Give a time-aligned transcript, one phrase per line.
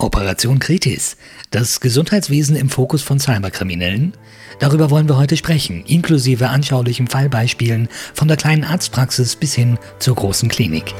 [0.00, 1.16] Operation Kritis.
[1.50, 4.14] Das Gesundheitswesen im Fokus von Cyberkriminellen?
[4.58, 10.16] Darüber wollen wir heute sprechen, inklusive anschaulichen Fallbeispielen von der kleinen Arztpraxis bis hin zur
[10.16, 10.94] großen Klinik.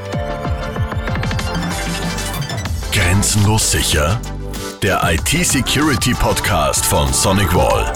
[2.93, 4.21] Grenzenlos sicher?
[4.83, 7.93] Der IT-Security-Podcast von Sonic Wall.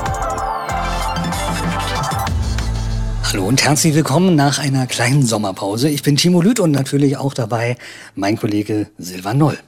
[3.25, 5.89] Hallo und herzlich willkommen nach einer kleinen Sommerpause.
[5.89, 7.77] Ich bin Timo Lüth und natürlich auch dabei
[8.15, 9.59] mein Kollege Silvan Noll.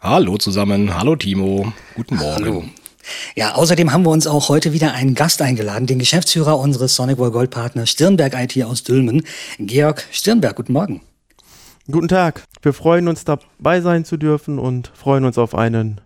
[0.00, 2.44] Hallo zusammen, hallo Timo, guten Morgen.
[2.44, 2.64] Hallo.
[3.34, 7.18] Ja, außerdem haben wir uns auch heute wieder einen Gast eingeladen, den Geschäftsführer unseres Sonic
[7.18, 9.24] World Gold Partners Stirnberg IT aus Dülmen,
[9.58, 10.54] Georg Stirnberg.
[10.54, 11.00] Guten Morgen.
[11.90, 12.44] Guten Tag.
[12.62, 16.00] Wir freuen uns dabei sein zu dürfen und freuen uns auf einen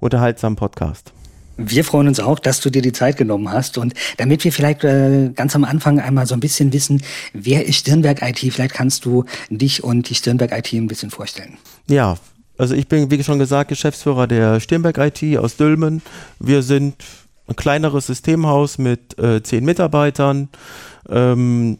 [0.00, 1.12] unterhaltsamen Podcast.
[1.56, 3.78] Wir freuen uns auch, dass du dir die Zeit genommen hast.
[3.78, 7.00] Und damit wir vielleicht äh, ganz am Anfang einmal so ein bisschen wissen,
[7.32, 11.56] wer ist Stirnberg IT, vielleicht kannst du dich und die Stirnberg IT ein bisschen vorstellen.
[11.88, 12.18] Ja,
[12.58, 16.02] also ich bin, wie schon gesagt, Geschäftsführer der Stirnberg IT aus Dülmen.
[16.38, 16.96] Wir sind
[17.48, 20.48] ein kleineres Systemhaus mit äh, zehn Mitarbeitern.
[21.08, 21.78] Ähm,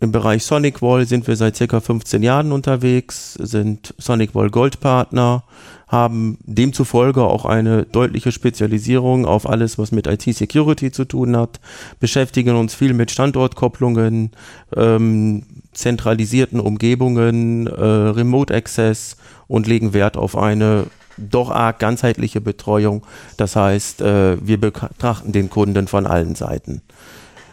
[0.00, 4.80] Im Bereich Sonic Wall sind wir seit circa 15 Jahren unterwegs, sind Sonic Wall Gold
[4.80, 5.42] Partner,
[5.86, 11.60] haben demzufolge auch eine deutliche Spezialisierung auf alles, was mit IT-Security zu tun hat,
[12.00, 14.32] beschäftigen uns viel mit Standortkopplungen,
[14.74, 20.86] ähm, zentralisierten Umgebungen, äh, Remote Access und legen Wert auf eine
[21.18, 23.02] doch arg ganzheitliche Betreuung.
[23.36, 26.82] Das heißt, äh, wir betrachten den Kunden von allen Seiten.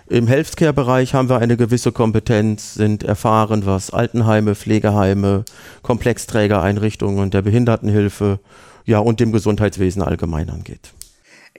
[0.10, 5.46] Im Healthcare-Bereich haben wir eine gewisse Kompetenz, sind erfahren, was Altenheime, Pflegeheime,
[5.82, 8.40] Komplexträgereinrichtungen und der Behindertenhilfe
[8.86, 10.94] ja, und dem Gesundheitswesen allgemein angeht.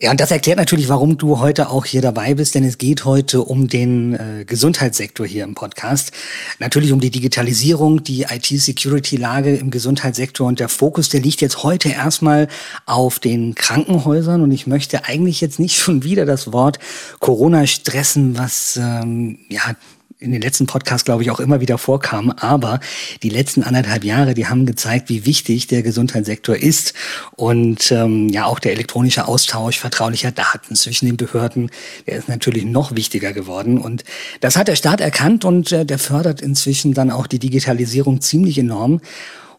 [0.00, 3.04] Ja, und das erklärt natürlich, warum du heute auch hier dabei bist, denn es geht
[3.04, 6.10] heute um den äh, Gesundheitssektor hier im Podcast.
[6.58, 11.90] Natürlich um die Digitalisierung, die IT-Security-Lage im Gesundheitssektor und der Fokus, der liegt jetzt heute
[11.90, 12.48] erstmal
[12.86, 16.80] auf den Krankenhäusern und ich möchte eigentlich jetzt nicht schon wieder das Wort
[17.20, 19.76] Corona stressen, was ähm, ja
[20.18, 22.30] in den letzten Podcasts, glaube ich, auch immer wieder vorkam.
[22.30, 22.80] Aber
[23.22, 26.94] die letzten anderthalb Jahre, die haben gezeigt, wie wichtig der Gesundheitssektor ist.
[27.36, 31.70] Und ähm, ja, auch der elektronische Austausch vertraulicher Daten zwischen den Behörden,
[32.06, 33.78] der ist natürlich noch wichtiger geworden.
[33.78, 34.04] Und
[34.40, 38.58] das hat der Staat erkannt und äh, der fördert inzwischen dann auch die Digitalisierung ziemlich
[38.58, 39.00] enorm.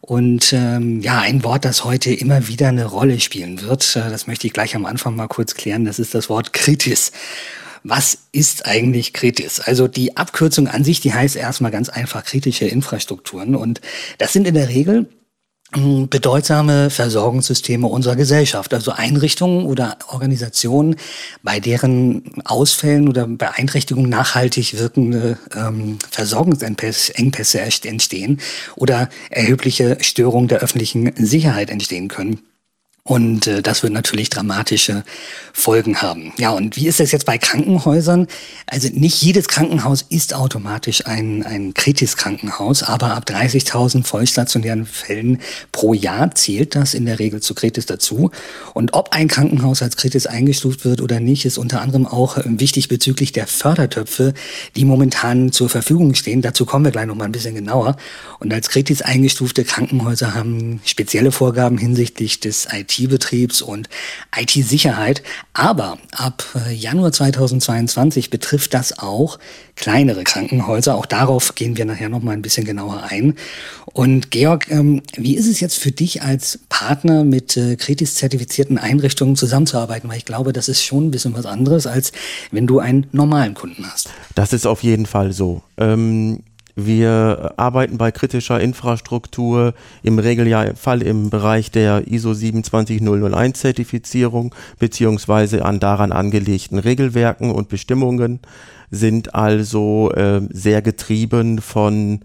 [0.00, 4.26] Und ähm, ja, ein Wort, das heute immer wieder eine Rolle spielen wird, äh, das
[4.26, 7.10] möchte ich gleich am Anfang mal kurz klären, das ist das Wort Kritis.
[7.82, 9.60] Was ist eigentlich kritisch?
[9.64, 13.54] Also die Abkürzung an sich, die heißt erstmal ganz einfach kritische Infrastrukturen.
[13.54, 13.80] Und
[14.18, 15.08] das sind in der Regel
[15.74, 20.94] hm, bedeutsame Versorgungssysteme unserer Gesellschaft, also Einrichtungen oder Organisationen,
[21.42, 28.40] bei deren Ausfällen oder Beeinträchtigungen nachhaltig wirkende ähm, Versorgungsengpässe entstehen
[28.76, 32.40] oder erhebliche Störungen der öffentlichen Sicherheit entstehen können.
[33.06, 35.04] Und äh, das wird natürlich dramatische
[35.52, 36.32] Folgen haben.
[36.38, 38.26] Ja, und wie ist das jetzt bei Krankenhäusern?
[38.66, 45.38] Also nicht jedes Krankenhaus ist automatisch ein, ein Kritis-Krankenhaus, aber ab 30.000 vollstationären Fällen
[45.70, 48.32] pro Jahr zählt das in der Regel zu Kritis dazu.
[48.74, 52.42] Und ob ein Krankenhaus als Kritis eingestuft wird oder nicht, ist unter anderem auch äh,
[52.44, 54.34] wichtig bezüglich der Fördertöpfe,
[54.74, 56.42] die momentan zur Verfügung stehen.
[56.42, 57.96] Dazu kommen wir gleich noch mal ein bisschen genauer.
[58.40, 63.88] Und als Kritis eingestufte Krankenhäuser haben spezielle Vorgaben hinsichtlich des IT IT-Betriebs und
[64.36, 65.22] IT-Sicherheit.
[65.52, 69.38] Aber ab äh, Januar 2022 betrifft das auch
[69.76, 70.94] kleinere Krankenhäuser.
[70.94, 73.34] Auch darauf gehen wir nachher noch mal ein bisschen genauer ein.
[73.92, 79.36] Und Georg, ähm, wie ist es jetzt für dich als Partner mit äh, Kritis-zertifizierten Einrichtungen
[79.36, 80.08] zusammenzuarbeiten?
[80.08, 82.12] Weil ich glaube, das ist schon ein bisschen was anderes, als
[82.50, 84.10] wenn du einen normalen Kunden hast.
[84.34, 85.62] Das ist auf jeden Fall so.
[85.76, 86.40] Ähm
[86.76, 89.72] wir arbeiten bei kritischer Infrastruktur
[90.02, 98.40] im Regelfall im Bereich der ISO 27001 Zertifizierung beziehungsweise an daran angelegten Regelwerken und Bestimmungen
[98.90, 102.20] sind also äh, sehr getrieben von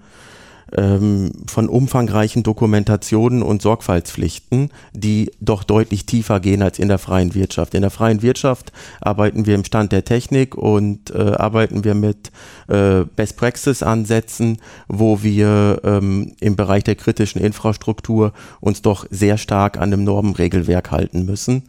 [0.78, 7.36] ähm, von umfangreichen Dokumentationen und Sorgfaltspflichten, die doch deutlich tiefer gehen als in der freien
[7.36, 7.74] Wirtschaft.
[7.74, 12.32] In der freien Wirtschaft arbeiten wir im Stand der Technik und äh, arbeiten wir mit
[12.68, 14.58] äh, Best Practice Ansätzen,
[14.88, 20.92] wo wir ähm, im Bereich der kritischen Infrastruktur uns doch sehr stark an dem Normenregelwerk
[20.92, 21.64] halten müssen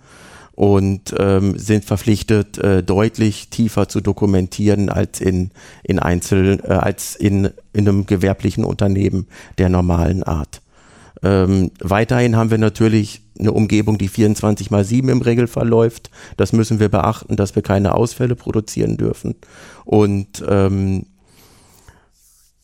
[0.54, 5.50] und ähm, sind verpflichtet, äh, deutlich tiefer zu dokumentieren als in,
[5.82, 9.26] in Einzel, äh, als in, in einem gewerblichen Unternehmen
[9.58, 10.60] der normalen Art.
[11.22, 16.10] Ähm, weiterhin haben wir natürlich eine Umgebung, die 24 mal 7 im Regelfall läuft.
[16.36, 19.36] Das müssen wir beachten, dass wir keine Ausfälle produzieren dürfen.
[19.84, 21.06] Und ähm,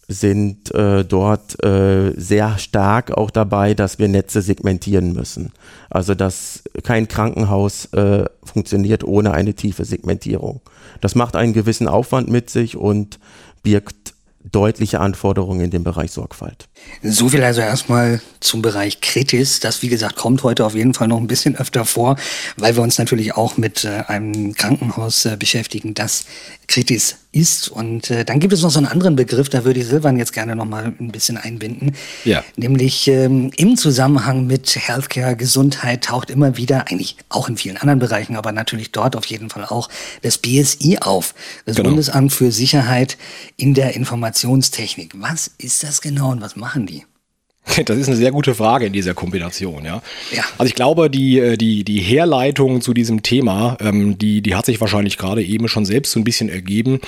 [0.09, 5.53] sind äh, dort äh, sehr stark auch dabei, dass wir Netze segmentieren müssen.
[5.91, 10.63] Also dass kein Krankenhaus äh, funktioniert ohne eine tiefe Segmentierung.
[11.03, 13.19] Das macht einen gewissen Aufwand mit sich und
[13.63, 14.15] birgt
[14.51, 16.69] deutliche Anforderungen in dem Bereich Sorgfalt.
[17.03, 19.61] So viel also erstmal zum Bereich Kritis.
[19.61, 22.17] Das, wie gesagt, kommt heute auf jeden Fall noch ein bisschen öfter vor,
[22.57, 26.25] weil wir uns natürlich auch mit äh, einem Krankenhaus äh, beschäftigen, das
[26.67, 27.69] Kritis ist.
[27.69, 30.33] Und äh, dann gibt es noch so einen anderen Begriff, da würde ich Silvan jetzt
[30.33, 31.95] gerne noch mal ein bisschen einbinden.
[32.25, 32.43] Ja.
[32.57, 37.99] Nämlich ähm, im Zusammenhang mit Healthcare, Gesundheit taucht immer wieder, eigentlich auch in vielen anderen
[37.99, 39.89] Bereichen, aber natürlich dort auf jeden Fall auch
[40.23, 41.35] das BSI auf,
[41.65, 41.91] das genau.
[41.91, 43.19] Bundesamt für Sicherheit
[43.57, 43.95] in der
[44.39, 45.21] Informationstechnik.
[45.21, 47.05] Was ist das genau und was machen die?
[47.85, 50.03] Das ist eine sehr gute Frage in dieser Kombination, ja.
[50.35, 50.43] ja.
[50.59, 54.67] Also ich glaube, die, äh, die, die Herleitung zu diesem Thema, ähm, die, die hat
[54.67, 57.01] sich wahrscheinlich gerade eben schon selbst so ein bisschen ergeben.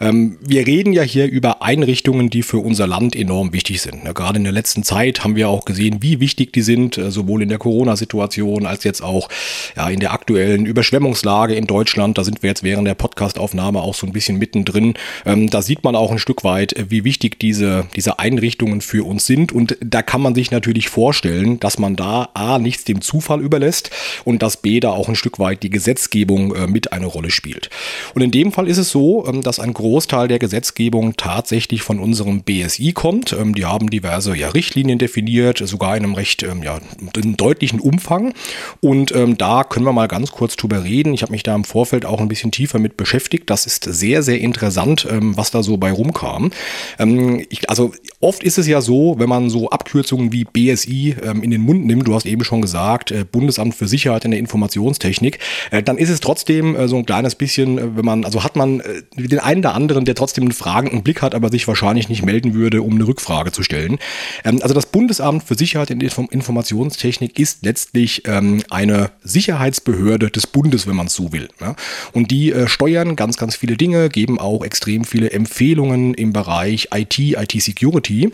[0.00, 4.04] Ähm, wir reden ja hier über Einrichtungen, die für unser Land enorm wichtig sind.
[4.04, 4.14] Ne?
[4.14, 7.42] Gerade in der letzten Zeit haben wir auch gesehen, wie wichtig die sind, äh, sowohl
[7.42, 9.28] in der Corona-Situation als jetzt auch
[9.76, 12.18] ja, in der aktuellen Überschwemmungslage in Deutschland.
[12.18, 14.94] Da sind wir jetzt während der Podcastaufnahme auch so ein bisschen mittendrin.
[15.26, 19.04] Ähm, da sieht man auch ein Stück weit, äh, wie wichtig diese, diese Einrichtungen für
[19.06, 19.52] uns sind.
[19.52, 23.90] Und da kann man sich natürlich vorstellen, dass man da A nichts dem Zufall überlässt
[24.24, 27.70] und dass B da auch ein Stück weit die Gesetzgebung äh, mit eine Rolle spielt.
[28.14, 31.98] Und in dem Fall ist es so, ähm, dass ein Großteil der Gesetzgebung tatsächlich von
[31.98, 33.32] unserem BSI kommt.
[33.32, 36.80] Ähm, die haben diverse ja, Richtlinien definiert, sogar in einem recht ähm, ja,
[37.16, 38.34] in deutlichen Umfang.
[38.80, 41.14] Und ähm, da können wir mal ganz kurz drüber reden.
[41.14, 43.50] Ich habe mich da im Vorfeld auch ein bisschen tiefer mit beschäftigt.
[43.50, 46.50] Das ist sehr, sehr interessant, ähm, was da so bei rumkam.
[46.98, 51.16] Ähm, ich, also oft ist es ja so, wenn man so ab Abkürzungen wie BSI
[51.22, 54.30] ähm, in den Mund nimmt, du hast eben schon gesagt, äh, Bundesamt für Sicherheit in
[54.30, 55.38] der Informationstechnik,
[55.70, 58.56] äh, dann ist es trotzdem äh, so ein kleines bisschen, äh, wenn man, also hat
[58.56, 62.08] man äh, den einen oder anderen, der trotzdem einen fragenden Blick hat, aber sich wahrscheinlich
[62.08, 63.98] nicht melden würde, um eine Rückfrage zu stellen.
[64.44, 70.30] Ähm, also das Bundesamt für Sicherheit in der Inform Informationstechnik ist letztlich ähm, eine Sicherheitsbehörde
[70.30, 71.48] des Bundes, wenn man es so will.
[71.60, 71.76] Ja?
[72.12, 76.88] Und die äh, steuern ganz, ganz viele Dinge, geben auch extrem viele Empfehlungen im Bereich
[76.92, 78.32] IT, IT-Security.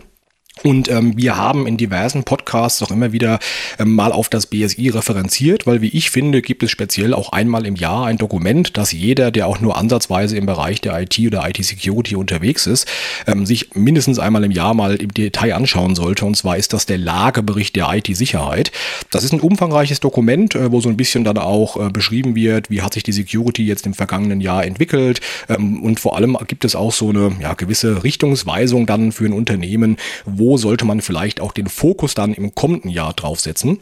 [0.63, 3.39] Und ähm, wir haben in diversen Podcasts auch immer wieder
[3.79, 7.67] ähm, mal auf das BSI referenziert, weil wie ich finde, gibt es speziell auch einmal
[7.67, 11.49] im Jahr ein Dokument, das jeder, der auch nur ansatzweise im Bereich der IT oder
[11.49, 12.87] IT-Security unterwegs ist,
[13.27, 16.25] ähm, sich mindestens einmal im Jahr mal im Detail anschauen sollte.
[16.25, 18.73] Und zwar ist das der Lagebericht der IT-Sicherheit.
[19.11, 22.71] Das ist ein umfangreiches Dokument, äh, wo so ein bisschen dann auch äh, beschrieben wird,
[22.71, 25.21] wie hat sich die Security jetzt im vergangenen Jahr entwickelt.
[25.49, 29.33] Ähm, und vor allem gibt es auch so eine ja, gewisse Richtungsweisung dann für ein
[29.33, 33.81] Unternehmen, wo sollte man vielleicht auch den Fokus dann im kommenden Jahr draufsetzen.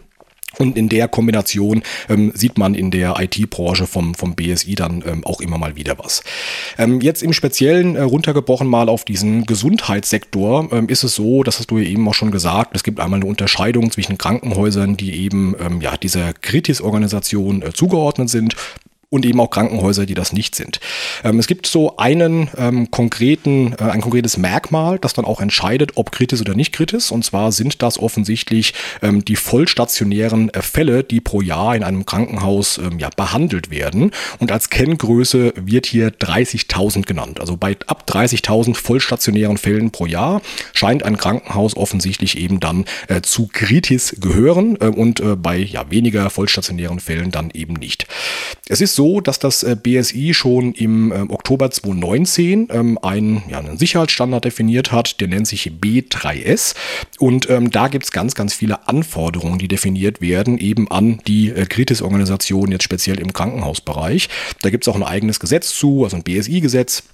[0.58, 5.24] Und in der Kombination ähm, sieht man in der IT-Branche vom, vom BSI dann ähm,
[5.24, 6.22] auch immer mal wieder was.
[6.78, 11.58] Ähm, jetzt im Speziellen äh, runtergebrochen mal auf diesen Gesundheitssektor ähm, ist es so, das
[11.58, 15.14] hast du ja eben auch schon gesagt, es gibt einmal eine Unterscheidung zwischen Krankenhäusern, die
[15.24, 18.56] eben ähm, ja, dieser Kritis-Organisation äh, zugeordnet sind
[19.08, 20.80] und eben auch Krankenhäuser, die das nicht sind.
[21.22, 25.92] Ähm, es gibt so einen ähm, konkreten, äh, ein konkretes Merkmal, das dann auch entscheidet,
[25.94, 27.10] ob kritis oder nicht kritis.
[27.10, 32.04] Und zwar sind das offensichtlich ähm, die vollstationären äh, Fälle, die pro Jahr in einem
[32.04, 34.10] Krankenhaus ähm, ja, behandelt werden.
[34.38, 37.40] Und als Kenngröße wird hier 30.000 genannt.
[37.40, 40.42] Also bei ab 30.000 vollstationären Fällen pro Jahr
[40.72, 45.90] scheint ein Krankenhaus offensichtlich eben dann äh, zu kritis gehören äh, und äh, bei ja,
[45.90, 48.06] weniger vollstationären Fällen dann eben nicht.
[48.68, 53.58] Es ist so, dass das äh, BSI schon im ähm, Oktober 2019 ähm, einen, ja,
[53.58, 56.74] einen Sicherheitsstandard definiert hat, der nennt sich B3S.
[57.20, 61.50] Und ähm, da gibt es ganz, ganz viele Anforderungen, die definiert werden, eben an die
[61.50, 64.28] äh, Kritis-Organisation, jetzt speziell im Krankenhausbereich.
[64.62, 67.04] Da gibt es auch ein eigenes Gesetz zu, also ein BSI-Gesetz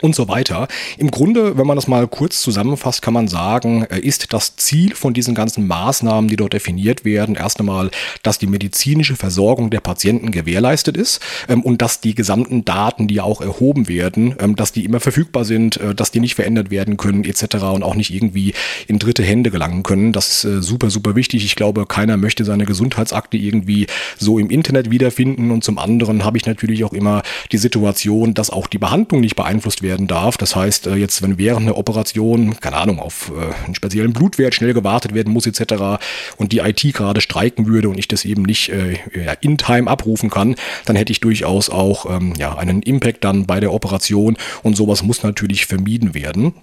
[0.00, 0.68] und so weiter.
[0.98, 4.94] Im Grunde, wenn man das mal kurz zusammenfasst, kann man sagen, äh, ist das Ziel
[4.94, 7.90] von diesen ganzen Maßnahmen, die dort definiert werden, erst einmal,
[8.22, 13.20] dass die medizinische Versorgung der Patienten gewährleistet ist ähm, und dass die gesamten Daten, die
[13.20, 16.96] auch erhoben werden, ähm, dass die immer verfügbar sind, äh, dass die nicht verändert werden
[16.96, 17.56] können etc.
[17.74, 18.54] und auch nicht irgendwie
[18.86, 20.12] in dritte Hände gelangen können.
[20.12, 21.44] Das ist äh, super, super wichtig.
[21.44, 23.86] Ich glaube, keiner möchte seine Gesundheitsakte irgendwie
[24.18, 28.50] so im Internet wiederfinden und zum anderen habe ich natürlich auch immer die Situation, dass
[28.50, 30.36] auch die Behandlung nicht beeinflusst wird werden darf.
[30.36, 34.54] Das heißt, äh, jetzt, wenn während einer Operation, keine Ahnung, auf äh, einen speziellen Blutwert
[34.54, 36.00] schnell gewartet werden muss, etc.
[36.36, 38.96] und die IT gerade streiken würde und ich das eben nicht äh,
[39.40, 40.54] in Time abrufen kann,
[40.84, 45.02] dann hätte ich durchaus auch ähm, ja, einen Impact dann bei der Operation und sowas
[45.02, 46.54] muss natürlich vermieden werden.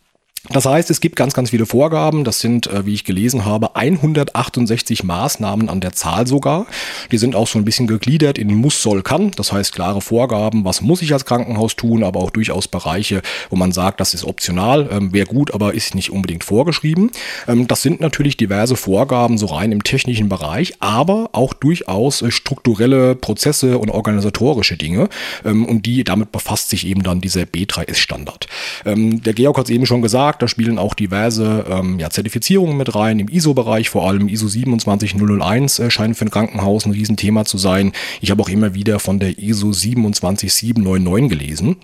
[0.49, 2.23] Das heißt, es gibt ganz, ganz viele Vorgaben.
[2.23, 6.67] Das sind, äh, wie ich gelesen habe, 168 Maßnahmen an der Zahl sogar.
[7.11, 9.31] Die sind auch so ein bisschen gegliedert in muss, soll, kann.
[9.31, 13.57] Das heißt, klare Vorgaben, was muss ich als Krankenhaus tun, aber auch durchaus Bereiche, wo
[13.57, 17.11] man sagt, das ist optional, ähm, wäre gut, aber ist nicht unbedingt vorgeschrieben.
[17.47, 22.31] Ähm, das sind natürlich diverse Vorgaben, so rein im technischen Bereich, aber auch durchaus äh,
[22.31, 25.09] strukturelle Prozesse und organisatorische Dinge.
[25.43, 28.47] Ähm, und die, damit befasst sich eben dann dieser B3S-Standard.
[28.85, 32.95] der Georg hat es eben schon gesagt, da spielen auch diverse ähm, ja, Zertifizierungen mit
[32.95, 37.57] rein, im ISO-Bereich, vor allem ISO 27001 äh, scheint für ein Krankenhaus ein Riesenthema zu
[37.57, 37.93] sein.
[38.21, 41.77] Ich habe auch immer wieder von der ISO 27799 gelesen.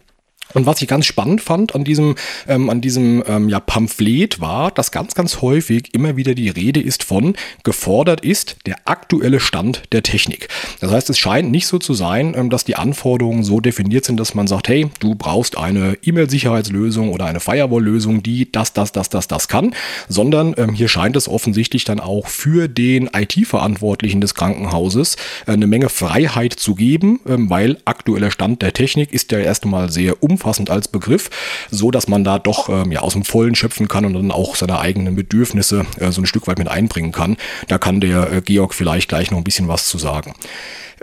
[0.54, 2.16] Und was ich ganz spannend fand an diesem,
[2.48, 6.80] ähm, an diesem ähm, ja, Pamphlet war, dass ganz, ganz häufig immer wieder die Rede
[6.80, 10.48] ist von gefordert ist der aktuelle Stand der Technik.
[10.80, 14.20] Das heißt, es scheint nicht so zu sein, ähm, dass die Anforderungen so definiert sind,
[14.20, 19.10] dass man sagt, hey, du brauchst eine E-Mail-Sicherheitslösung oder eine Firewall-Lösung, die das, das, das,
[19.10, 19.74] das, das kann,
[20.08, 25.16] sondern ähm, hier scheint es offensichtlich dann auch für den IT-Verantwortlichen des Krankenhauses
[25.48, 29.64] äh, eine Menge Freiheit zu geben, ähm, weil aktueller Stand der Technik ist ja erst
[29.64, 31.30] einmal sehr umfassend umfassend als Begriff,
[31.72, 34.56] so dass man da doch ähm, ja, aus dem Vollen schöpfen kann und dann auch
[34.56, 37.38] seine eigenen Bedürfnisse äh, so ein Stück weit mit einbringen kann.
[37.68, 40.34] Da kann der äh, Georg vielleicht gleich noch ein bisschen was zu sagen.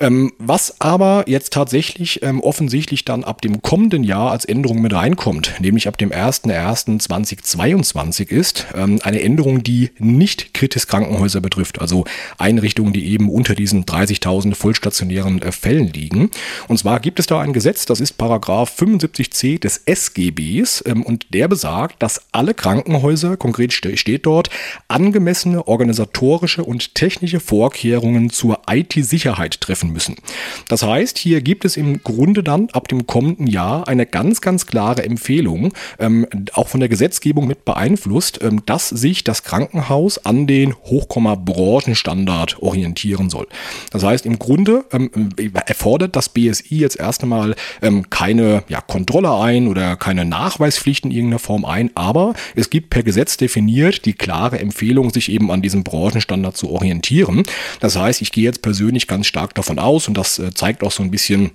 [0.00, 4.94] Ähm, was aber jetzt tatsächlich ähm, offensichtlich dann ab dem kommenden Jahr als Änderung mit
[4.94, 12.06] reinkommt, nämlich ab dem 01.01.2022 ist, ähm, eine Änderung, die nicht kritis Krankenhäuser betrifft, also
[12.38, 16.30] Einrichtungen, die eben unter diesen 30.000 vollstationären äh, Fällen liegen.
[16.66, 21.34] Und zwar gibt es da ein Gesetz, das ist Paragraph 75c des SGBs ähm, und
[21.34, 24.48] der besagt, dass alle Krankenhäuser, konkret steht dort,
[24.88, 30.16] angemessene organisatorische und technische Vorkehrungen zur IT-Sicherheit treffen müssen.
[30.68, 34.66] Das heißt, hier gibt es im Grunde dann ab dem kommenden Jahr eine ganz, ganz
[34.66, 40.46] klare Empfehlung, ähm, auch von der Gesetzgebung mit beeinflusst, ähm, dass sich das Krankenhaus an
[40.46, 43.46] den Hochkomma-Branchenstandard orientieren soll.
[43.90, 45.10] Das heißt, im Grunde ähm,
[45.66, 51.10] erfordert das BSI jetzt erst einmal ähm, keine ja, Kontrolle ein oder keine Nachweispflicht in
[51.10, 55.62] irgendeiner Form ein, aber es gibt per Gesetz definiert die klare Empfehlung, sich eben an
[55.62, 57.42] diesem Branchenstandard zu orientieren.
[57.80, 60.92] Das heißt, ich gehe jetzt persönlich ganz stark davon aus und das äh, zeigt auch
[60.92, 61.50] so ein bisschen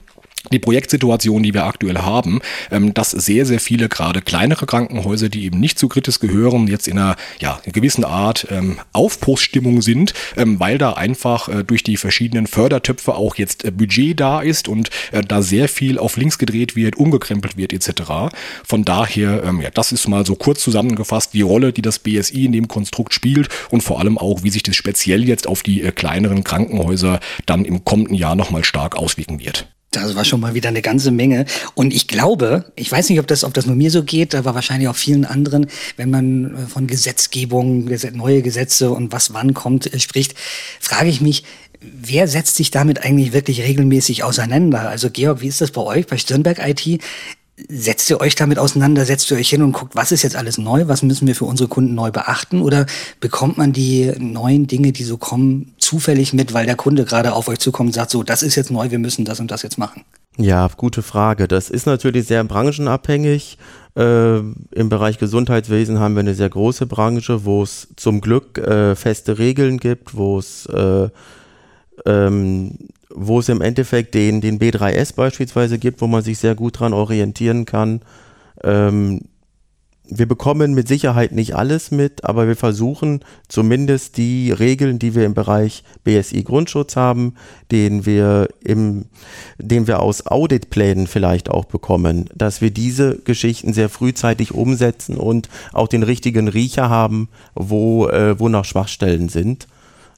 [0.51, 2.39] die Projektsituation, die wir aktuell haben,
[2.71, 6.87] ähm, dass sehr, sehr viele gerade kleinere Krankenhäuser, die eben nicht zu Kritis gehören, jetzt
[6.87, 11.97] in einer ja, gewissen Art ähm, Aufbruchsstimmung sind, ähm, weil da einfach äh, durch die
[11.97, 16.37] verschiedenen Fördertöpfe auch jetzt äh, Budget da ist und äh, da sehr viel auf links
[16.37, 18.33] gedreht wird, umgekrempelt wird etc.
[18.63, 22.45] Von daher, ähm, ja, das ist mal so kurz zusammengefasst die Rolle, die das BSI
[22.45, 25.81] in dem Konstrukt spielt und vor allem auch, wie sich das speziell jetzt auf die
[25.81, 29.74] äh, kleineren Krankenhäuser dann im kommenden Jahr nochmal stark auswirken wird.
[29.95, 31.45] Das war schon mal wieder eine ganze Menge.
[31.73, 34.55] Und ich glaube, ich weiß nicht, ob das, ob das nur mir so geht, aber
[34.55, 39.93] wahrscheinlich auch vielen anderen, wenn man äh, von Gesetzgebung, neue Gesetze und was wann kommt,
[39.93, 40.35] äh, spricht,
[40.79, 41.43] frage ich mich,
[41.81, 44.89] wer setzt sich damit eigentlich wirklich regelmäßig auseinander?
[44.89, 47.01] Also Georg, wie ist das bei euch, bei Stirnberg IT?
[47.69, 50.57] Setzt ihr euch damit auseinander, setzt ihr euch hin und guckt, was ist jetzt alles
[50.57, 52.61] neu, was müssen wir für unsere Kunden neu beachten?
[52.61, 52.85] Oder
[53.21, 57.47] bekommt man die neuen Dinge, die so kommen, zufällig mit, weil der Kunde gerade auf
[57.47, 59.77] euch zukommt und sagt, so, das ist jetzt neu, wir müssen das und das jetzt
[59.77, 60.03] machen?
[60.37, 61.47] Ja, gute Frage.
[61.47, 63.57] Das ist natürlich sehr branchenabhängig.
[63.95, 68.95] Äh, Im Bereich Gesundheitswesen haben wir eine sehr große Branche, wo es zum Glück äh,
[68.95, 71.07] feste Regeln gibt, wo es äh,
[72.05, 72.77] ähm,
[73.09, 76.93] wo es im Endeffekt den, den B3S beispielsweise gibt, wo man sich sehr gut dran
[76.93, 78.01] orientieren kann.
[78.61, 79.21] Ähm,
[80.07, 85.25] wir bekommen mit Sicherheit nicht alles mit, aber wir versuchen zumindest die Regeln, die wir
[85.25, 87.35] im Bereich BSI Grundschutz haben,
[87.71, 89.05] den wir im,
[89.57, 95.49] den wir aus Auditplänen vielleicht auch bekommen, dass wir diese Geschichten sehr frühzeitig umsetzen und
[95.73, 99.67] auch den richtigen Riecher haben, wo, äh, wo noch Schwachstellen sind.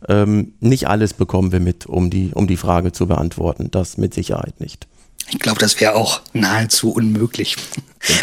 [0.08, 3.72] Ähm, nicht alles bekommen wir mit, um die, um die Frage zu beantworten.
[3.72, 4.88] Das mit Sicherheit nicht.
[5.30, 7.58] Ich glaube, das wäre auch nahezu unmöglich.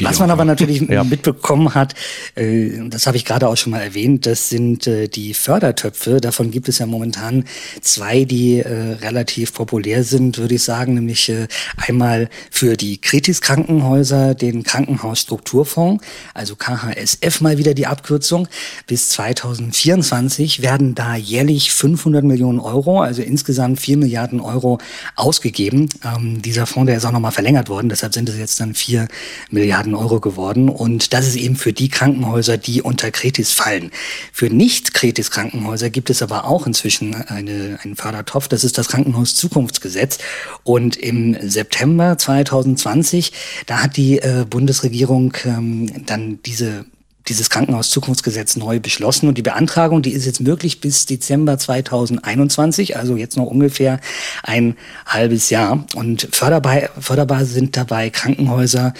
[0.01, 1.05] Was man aber natürlich ja.
[1.05, 1.95] mitbekommen hat,
[2.35, 6.21] äh, das habe ich gerade auch schon mal erwähnt, das sind äh, die Fördertöpfe.
[6.21, 7.45] Davon gibt es ja momentan
[7.81, 11.33] zwei, die äh, relativ populär sind, würde ich sagen, nämlich
[11.77, 16.05] einmal für die Kritis-Krankenhäuser den Krankenhausstrukturfonds,
[16.35, 18.49] also KHSF mal wieder die Abkürzung.
[18.87, 24.79] Bis 2024 werden da jährlich 500 Millionen Euro, also insgesamt 4 Milliarden Euro
[25.17, 25.89] ausgegeben.
[26.05, 29.09] Ähm, dieser Fonds, der ist auch nochmal verlängert worden, deshalb sind es jetzt dann 4
[29.51, 30.69] Milliarden Milliarden Euro geworden.
[30.69, 33.91] Und das ist eben für die Krankenhäuser, die unter Kretis fallen.
[34.31, 38.47] Für Nicht-Kretis-Krankenhäuser gibt es aber auch inzwischen eine, einen Fördertopf.
[38.49, 40.19] Das ist das Krankenhaus-Zukunftsgesetz.
[40.65, 43.33] Und im September 2020,
[43.65, 46.85] da hat die äh, Bundesregierung ähm, dann diese
[47.29, 53.17] dieses Krankenhauszukunftsgesetz neu beschlossen und die Beantragung, die ist jetzt möglich bis Dezember 2021, also
[53.17, 54.01] jetzt noch ungefähr
[54.43, 54.77] ein
[55.07, 55.87] halbes Jahr.
[55.95, 58.93] Und förderbar, förderbar sind dabei Krankenhäuser,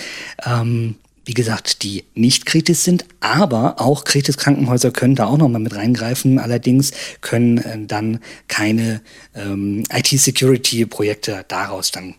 [0.45, 5.61] ähm, wie gesagt, die nicht kritisch sind, aber auch kritis Krankenhäuser können da auch nochmal
[5.61, 6.39] mit reingreifen.
[6.39, 9.01] Allerdings können äh, dann keine
[9.35, 12.15] ähm, IT-Security-Projekte daraus dann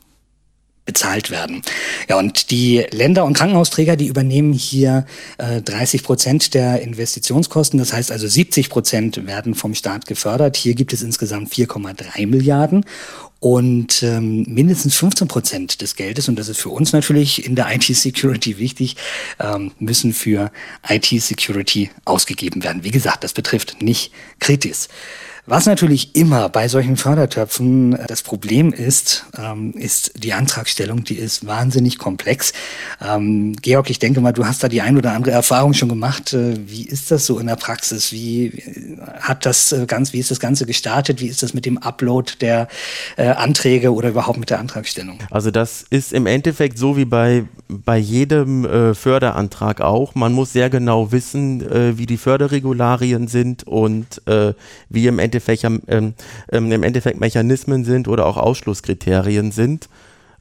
[0.86, 1.64] bezahlt werden.
[2.08, 5.06] Ja, und die Länder und Krankenhausträger, die übernehmen hier
[5.38, 7.80] äh, 30 Prozent der Investitionskosten.
[7.80, 10.56] Das heißt also 70 Prozent werden vom Staat gefördert.
[10.58, 12.86] Hier gibt es insgesamt 4,3 Milliarden.
[13.40, 17.72] Und ähm, mindestens 15 Prozent des Geldes, und das ist für uns natürlich in der
[17.76, 18.96] IT-Security wichtig,
[19.40, 20.52] ähm, müssen für
[20.88, 22.84] IT-Security ausgegeben werden.
[22.84, 24.88] Wie gesagt, das betrifft nicht Kritis.
[25.48, 31.16] Was natürlich immer bei solchen Fördertöpfen äh, das Problem ist, ähm, ist die Antragstellung, die
[31.16, 32.52] ist wahnsinnig komplex.
[33.00, 36.34] Ähm, Georg, ich denke mal, du hast da die ein oder andere Erfahrung schon gemacht.
[36.34, 38.12] Äh, wie ist das so in der Praxis?
[38.12, 41.22] Wie äh, hat das ganz, wie ist das Ganze gestartet?
[41.22, 42.68] Wie ist das mit dem Upload der
[43.18, 45.20] Anträge oder überhaupt mit der Antragstellung?
[45.30, 50.16] Also das ist im Endeffekt so wie bei, bei jedem Förderantrag auch.
[50.16, 54.22] Man muss sehr genau wissen, wie die Förderregularien sind und
[54.90, 56.14] wie im Endeffekt Endeffekt, ähm,
[56.52, 59.90] ähm, im Endeffekt Mechanismen sind oder auch Ausschlusskriterien sind.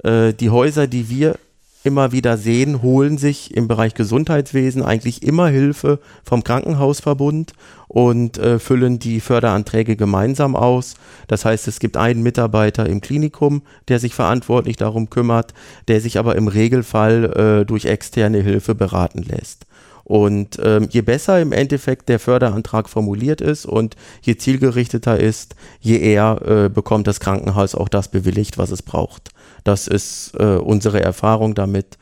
[0.03, 1.37] Äh, die Häuser, die wir
[1.83, 7.53] immer wieder sehen, holen sich im Bereich Gesundheitswesen eigentlich immer Hilfe vom Krankenhausverbund
[7.89, 10.95] und äh, füllen die Förderanträge gemeinsam aus.
[11.27, 15.53] Das heißt, es gibt einen Mitarbeiter im Klinikum, der sich verantwortlich darum kümmert,
[15.89, 17.25] der sich aber im Regelfall
[17.63, 19.67] äh, durch externe Hilfe beraten lässt.
[20.05, 25.99] Und ähm, je besser im Endeffekt der Förderantrag formuliert ist und je zielgerichteter ist, je
[25.99, 29.31] eher äh, bekommt das Krankenhaus auch das bewilligt, was es braucht.
[29.65, 31.97] Das ist äh, unsere Erfahrung damit.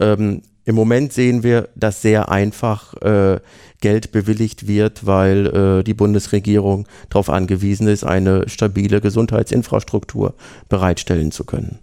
[0.00, 3.40] Ähm, Im Moment sehen wir, dass sehr einfach äh,
[3.82, 10.34] Geld bewilligt wird, weil äh, die Bundesregierung darauf angewiesen ist, eine stabile Gesundheitsinfrastruktur
[10.70, 11.80] bereitstellen zu können.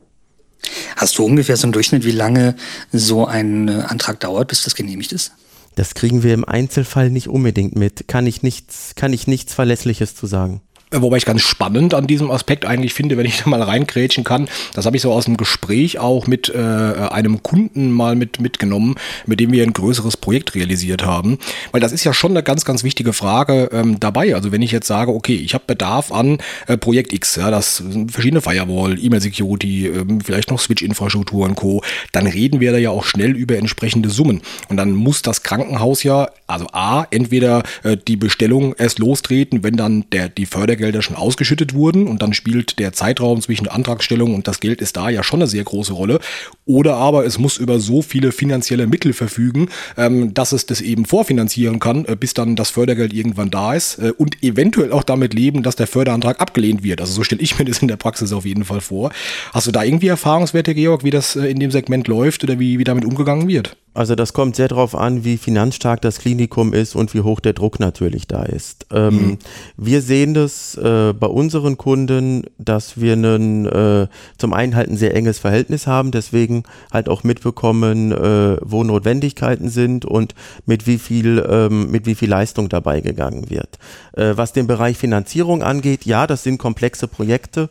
[0.96, 2.56] Hast du ungefähr so einen Durchschnitt, wie lange
[2.92, 5.32] so ein äh, Antrag dauert, bis das genehmigt ist?
[5.80, 8.10] Das kriegen wir im Einzelfall nicht unbedingt mit.
[8.10, 10.60] Kann ich nichts, kann ich nichts Verlässliches zu sagen.
[10.92, 14.50] Wobei ich ganz spannend an diesem Aspekt eigentlich finde, wenn ich da mal reingrätschen kann,
[14.74, 18.96] das habe ich so aus dem Gespräch auch mit äh, einem Kunden mal mit mitgenommen,
[19.28, 21.38] mit dem wir ein größeres Projekt realisiert haben.
[21.72, 24.34] Weil das ist ja schon eine ganz, ganz wichtige Frage ähm, dabei.
[24.34, 27.78] Also wenn ich jetzt sage, okay, ich habe Bedarf an äh, Projekt X, ja, das
[27.78, 31.84] sind verschiedene Firewall, E-Mail-Security, äh, vielleicht noch Switch-Infrastruktur und Co.,
[32.14, 34.42] dann reden wir da ja auch schnell über entsprechende Summen.
[34.70, 39.76] Und dann muss das Krankenhaus ja, also A, entweder äh, die Bestellung erst lostreten, wenn
[39.76, 44.34] dann der, die Förder Fördergelder schon ausgeschüttet wurden und dann spielt der Zeitraum zwischen Antragstellung
[44.34, 46.20] und das Geld ist da ja schon eine sehr große Rolle.
[46.66, 51.06] Oder aber es muss über so viele finanzielle Mittel verfügen, ähm, dass es das eben
[51.06, 55.34] vorfinanzieren kann, äh, bis dann das Fördergeld irgendwann da ist äh, und eventuell auch damit
[55.34, 57.02] leben, dass der Förderantrag abgelehnt wird.
[57.02, 59.12] Also so stelle ich mir das in der Praxis auf jeden Fall vor.
[59.54, 62.80] Hast du da irgendwie Erfahrungswerte, Georg, wie das äh, in dem Segment läuft oder wie,
[62.80, 63.76] wie damit umgegangen wird?
[63.94, 67.54] Also das kommt sehr darauf an, wie finanzstark das Klinikum ist und wie hoch der
[67.54, 68.86] Druck natürlich da ist.
[68.94, 69.38] Ähm, mhm.
[69.78, 74.98] Wir sehen das äh, bei unseren Kunden, dass wir einen, äh, zum einen halt ein
[74.98, 80.98] sehr enges Verhältnis haben, deswegen halt auch mitbekommen, äh, wo Notwendigkeiten sind und mit wie
[80.98, 83.78] viel, ähm, mit wie viel Leistung dabei gegangen wird.
[84.14, 87.70] Äh, was den Bereich Finanzierung angeht, ja, das sind komplexe Projekte.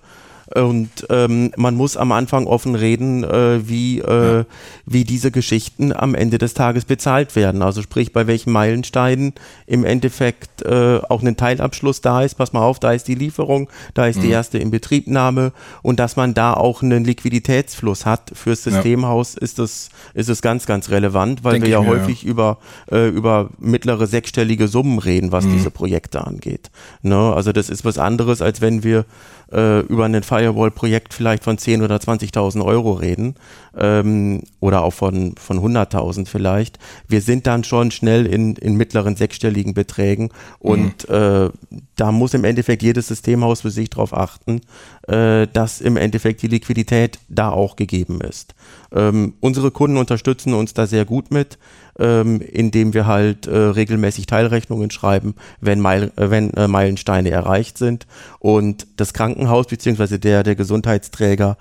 [0.55, 4.45] Und ähm, man muss am Anfang offen reden, äh, wie, äh,
[4.87, 7.61] wie diese Geschichten am Ende des Tages bezahlt werden.
[7.61, 9.35] Also sprich, bei welchen Meilensteinen
[9.67, 12.37] im Endeffekt äh, auch ein Teilabschluss da ist.
[12.37, 14.23] Pass mal auf, da ist die Lieferung, da ist mhm.
[14.23, 19.43] die erste Inbetriebnahme und dass man da auch einen Liquiditätsfluss hat fürs Systemhaus, ja.
[19.43, 22.31] ist das ist es ganz, ganz relevant, weil Denk wir ja mir, häufig ja.
[22.31, 22.59] über,
[22.91, 25.53] äh, über mittlere sechsstellige Summen reden, was mhm.
[25.53, 26.71] diese Projekte angeht.
[27.03, 27.35] Ne?
[27.35, 29.05] Also das ist was anderes, als wenn wir
[29.53, 33.35] äh, über ein Firewall-Projekt vielleicht von 10.000 oder 20.000 Euro reden
[33.77, 36.79] ähm, oder auch von, von 100.000 vielleicht.
[37.07, 41.15] Wir sind dann schon schnell in, in mittleren sechsstelligen Beträgen und mhm.
[41.15, 41.51] äh,
[41.97, 44.61] da muss im Endeffekt jedes Systemhaus für sich darauf achten,
[45.07, 48.55] äh, dass im Endeffekt die Liquidität da auch gegeben ist.
[48.93, 51.59] Ähm, unsere Kunden unterstützen uns da sehr gut mit
[51.99, 57.79] ähm, indem wir halt äh, regelmäßig Teilrechnungen schreiben, wenn, Meil, äh, wenn äh, Meilensteine erreicht
[57.79, 58.07] sind.
[58.39, 60.19] Und das Krankenhaus bzw.
[60.19, 61.57] der, der Gesundheitsträger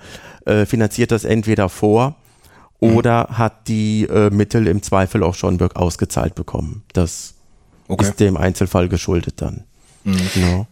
[0.46, 2.16] äh, finanziert das entweder vor
[2.82, 2.96] mhm.
[2.96, 6.84] oder hat die äh, Mittel im Zweifel auch schon ausgezahlt bekommen.
[6.94, 7.34] Das
[7.88, 8.06] okay.
[8.06, 9.64] ist dem Einzelfall geschuldet dann.
[10.04, 10.22] Mhm.
[10.34, 10.68] Genau.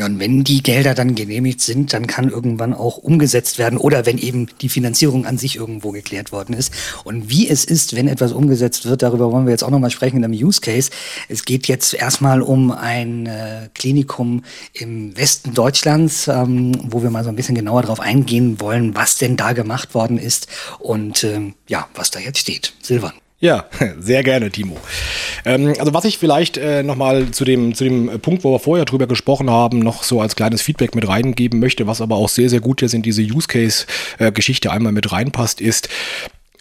[0.00, 4.06] Ja, und wenn die Gelder dann genehmigt sind, dann kann irgendwann auch umgesetzt werden oder
[4.06, 6.72] wenn eben die Finanzierung an sich irgendwo geklärt worden ist.
[7.04, 10.16] Und wie es ist, wenn etwas umgesetzt wird, darüber wollen wir jetzt auch nochmal sprechen
[10.16, 10.90] in einem Use Case.
[11.28, 17.22] Es geht jetzt erstmal um ein äh, Klinikum im Westen Deutschlands, ähm, wo wir mal
[17.22, 20.46] so ein bisschen genauer darauf eingehen wollen, was denn da gemacht worden ist
[20.78, 22.72] und ähm, ja, was da jetzt steht.
[22.80, 23.12] Silvan.
[23.40, 23.64] Ja,
[23.98, 24.76] sehr gerne, Timo.
[25.46, 28.84] Ähm, also was ich vielleicht äh, nochmal zu dem, zu dem Punkt, wo wir vorher
[28.84, 32.50] drüber gesprochen haben, noch so als kleines Feedback mit reingeben möchte, was aber auch sehr,
[32.50, 35.88] sehr gut jetzt in diese Use-Case-Geschichte äh, einmal mit reinpasst, ist,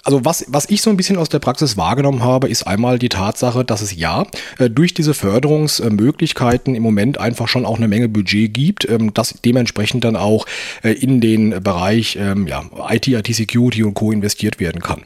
[0.04, 3.10] also was, was ich so ein bisschen aus der Praxis wahrgenommen habe, ist einmal die
[3.10, 4.26] Tatsache, dass es ja
[4.58, 9.36] äh, durch diese Förderungsmöglichkeiten im Moment einfach schon auch eine Menge Budget gibt, ähm, das
[9.44, 10.46] dementsprechend dann auch
[10.84, 14.12] äh, in den Bereich ähm, ja, IT, IT-Security und Co.
[14.12, 15.02] investiert werden kann.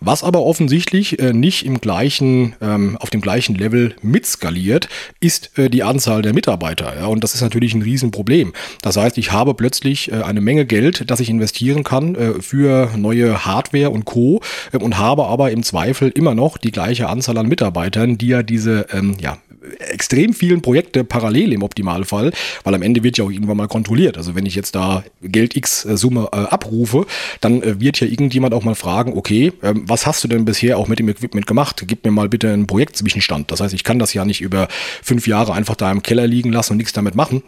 [0.00, 4.88] Was aber offensichtlich äh, nicht im gleichen, ähm, auf dem gleichen Level mitskaliert,
[5.20, 7.08] ist die Anzahl der Mitarbeiter.
[7.08, 8.52] Und das ist natürlich ein Riesenproblem.
[8.82, 13.90] Das heißt, ich habe plötzlich eine Menge Geld, das ich investieren kann für neue Hardware
[13.90, 14.37] und Co
[14.72, 18.42] ähm, und habe aber im Zweifel immer noch die gleiche Anzahl an Mitarbeitern, die ja
[18.42, 19.38] diese ähm, ja,
[19.78, 22.32] extrem vielen Projekte parallel im Optimalfall,
[22.64, 24.16] weil am Ende wird ja auch irgendwann mal kontrolliert.
[24.16, 27.06] Also wenn ich jetzt da Geld X äh, Summe äh, abrufe,
[27.40, 30.78] dann äh, wird ja irgendjemand auch mal fragen, okay, äh, was hast du denn bisher
[30.78, 31.84] auch mit dem Equipment gemacht?
[31.86, 33.50] Gib mir mal bitte einen Projektzwischenstand.
[33.50, 34.68] Das heißt, ich kann das ja nicht über
[35.02, 37.42] fünf Jahre einfach da im Keller liegen lassen und nichts damit machen.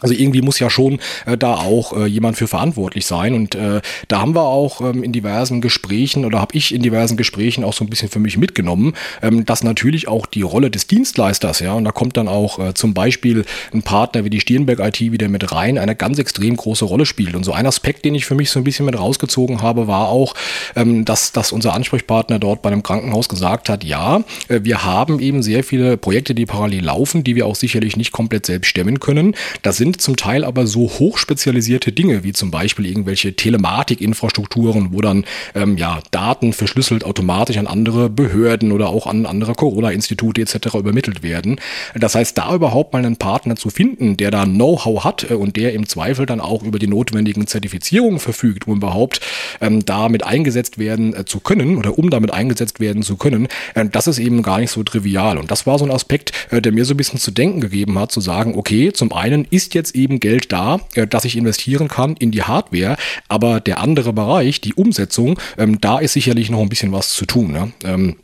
[0.00, 3.34] Also irgendwie muss ja schon äh, da auch äh, jemand für verantwortlich sein.
[3.34, 7.16] Und äh, da haben wir auch ähm, in diversen Gesprächen oder habe ich in diversen
[7.16, 10.86] Gesprächen auch so ein bisschen für mich mitgenommen, ähm, dass natürlich auch die Rolle des
[10.86, 14.78] Dienstleisters, ja, und da kommt dann auch äh, zum Beispiel ein Partner wie die Stirnberg
[14.80, 17.34] IT wieder mit rein, eine ganz extrem große Rolle spielt.
[17.34, 20.08] Und so ein Aspekt, den ich für mich so ein bisschen mit rausgezogen habe, war
[20.08, 20.34] auch,
[20.76, 25.18] ähm, dass, dass unser Ansprechpartner dort bei einem Krankenhaus gesagt hat, ja, äh, wir haben
[25.20, 29.00] eben sehr viele Projekte, die parallel laufen, die wir auch sicherlich nicht komplett selbst stemmen
[29.00, 29.34] können.
[29.62, 35.00] Das sind sind zum Teil aber so hochspezialisierte Dinge, wie zum Beispiel irgendwelche Telematikinfrastrukturen, wo
[35.00, 35.24] dann
[35.54, 40.74] ähm, ja, Daten verschlüsselt automatisch an andere Behörden oder auch an andere Corona-Institute etc.
[40.74, 41.58] übermittelt werden.
[41.94, 45.56] Das heißt, da überhaupt mal einen Partner zu finden, der da Know-how hat äh, und
[45.56, 49.20] der im Zweifel dann auch über die notwendigen Zertifizierungen verfügt, um überhaupt
[49.62, 53.86] ähm, damit eingesetzt werden äh, zu können oder um damit eingesetzt werden zu können, äh,
[53.90, 55.38] das ist eben gar nicht so trivial.
[55.38, 57.98] Und das war so ein Aspekt, äh, der mir so ein bisschen zu denken gegeben
[57.98, 61.36] hat, zu sagen, okay, zum einen ist ja jetzt eben Geld da, äh, dass ich
[61.36, 62.96] investieren kann in die Hardware,
[63.28, 67.24] aber der andere Bereich, die Umsetzung, ähm, da ist sicherlich noch ein bisschen was zu
[67.24, 67.52] tun.
[67.52, 67.72] Ne?
[67.84, 68.16] Ähm,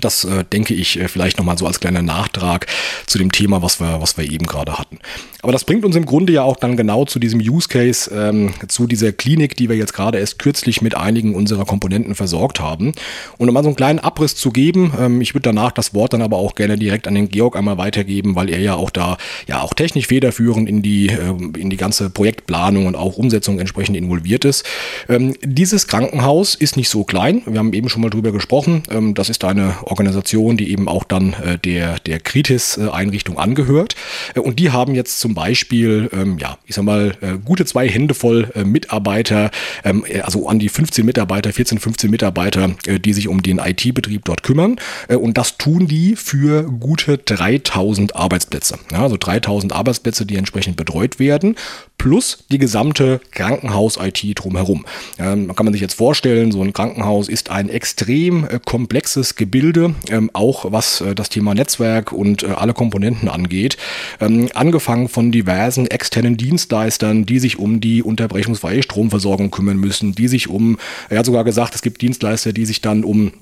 [0.00, 2.66] das äh, denke ich äh, vielleicht nochmal so als kleiner Nachtrag
[3.06, 4.98] zu dem Thema, was wir, was wir eben gerade hatten.
[5.42, 8.52] Aber das bringt uns im Grunde ja auch dann genau zu diesem Use Case, ähm,
[8.68, 12.92] zu dieser Klinik, die wir jetzt gerade erst kürzlich mit einigen unserer Komponenten versorgt haben.
[13.38, 16.12] Und um mal so einen kleinen Abriss zu geben, ähm, ich würde danach das Wort
[16.12, 19.16] dann aber auch gerne direkt an den Georg einmal weitergeben, weil er ja auch da
[19.46, 23.96] ja auch technisch federführend in die, äh, in die ganze Projektplanung und auch Umsetzung entsprechend
[23.96, 24.64] involviert ist.
[25.08, 27.42] Ähm, dieses Krankenhaus ist nicht so klein.
[27.46, 28.82] Wir haben eben schon mal drüber gesprochen.
[28.90, 33.94] Ähm, das ist eine Organisation, die eben auch dann äh, der, der Kritis-Einrichtung angehört.
[34.34, 37.88] Äh, und die haben jetzt zum Beispiel, ähm, ja, ich sag mal, äh, gute zwei
[37.88, 39.50] Hände voll äh, Mitarbeiter,
[39.84, 44.24] ähm, äh, also an die 15 Mitarbeiter, 14, 15 Mitarbeiter, die sich um den IT-Betrieb
[44.24, 44.76] dort kümmern.
[45.08, 48.78] Und das tun die für gute 3000 Arbeitsplätze.
[48.92, 51.56] Ja, also 3000 Arbeitsplätze, die entsprechend betreut werden
[51.98, 54.86] plus die gesamte Krankenhaus-IT drumherum.
[55.18, 60.30] Ähm, kann man sich jetzt vorstellen, so ein Krankenhaus ist ein extrem komplexes Gebilde, ähm,
[60.32, 63.76] auch was äh, das Thema Netzwerk und äh, alle Komponenten angeht.
[64.20, 70.28] Ähm, angefangen von diversen externen Dienstleistern, die sich um die unterbrechungsfreie Stromversorgung kümmern müssen, die
[70.28, 70.78] sich um,
[71.08, 73.32] er hat sogar gesagt, es gibt Dienstleister, die sich dann um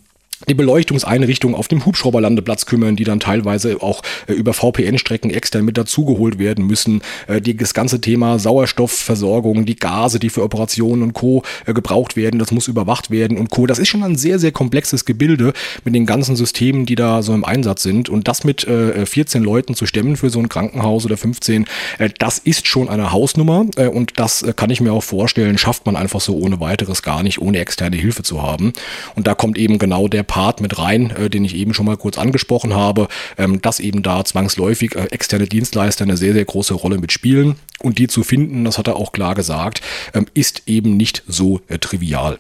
[0.48, 5.78] die Beleuchtungseinrichtungen auf dem Hubschrauberlandeplatz kümmern, die dann teilweise auch äh, über VPN-Strecken extern mit
[5.78, 7.02] dazugeholt werden müssen.
[7.26, 11.42] Äh, die, das ganze Thema Sauerstoffversorgung, die Gase, die für Operationen und Co.
[11.64, 13.66] Äh, gebraucht werden, das muss überwacht werden und Co.
[13.66, 15.52] Das ist schon ein sehr, sehr komplexes Gebilde
[15.84, 18.08] mit den ganzen Systemen, die da so im Einsatz sind.
[18.08, 21.66] Und das mit äh, 14 Leuten zu stemmen für so ein Krankenhaus oder 15,
[21.98, 23.66] äh, das ist schon eine Hausnummer.
[23.76, 27.02] Äh, und das äh, kann ich mir auch vorstellen, schafft man einfach so ohne weiteres
[27.02, 28.74] gar nicht, ohne externe Hilfe zu haben.
[29.14, 31.96] Und da kommt eben genau der Part mit rein, äh, den ich eben schon mal
[31.96, 33.08] kurz angesprochen habe,
[33.38, 37.56] ähm, dass eben da zwangsläufig äh, externe Dienstleister eine sehr, sehr große Rolle mitspielen.
[37.82, 39.80] Und die zu finden, das hat er auch klar gesagt,
[40.14, 42.38] ähm, ist eben nicht so äh, trivial.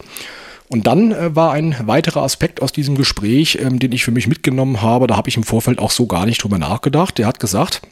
[0.68, 4.26] Und dann äh, war ein weiterer Aspekt aus diesem Gespräch, ähm, den ich für mich
[4.26, 7.18] mitgenommen habe, da habe ich im Vorfeld auch so gar nicht drüber nachgedacht.
[7.18, 7.82] Der hat gesagt,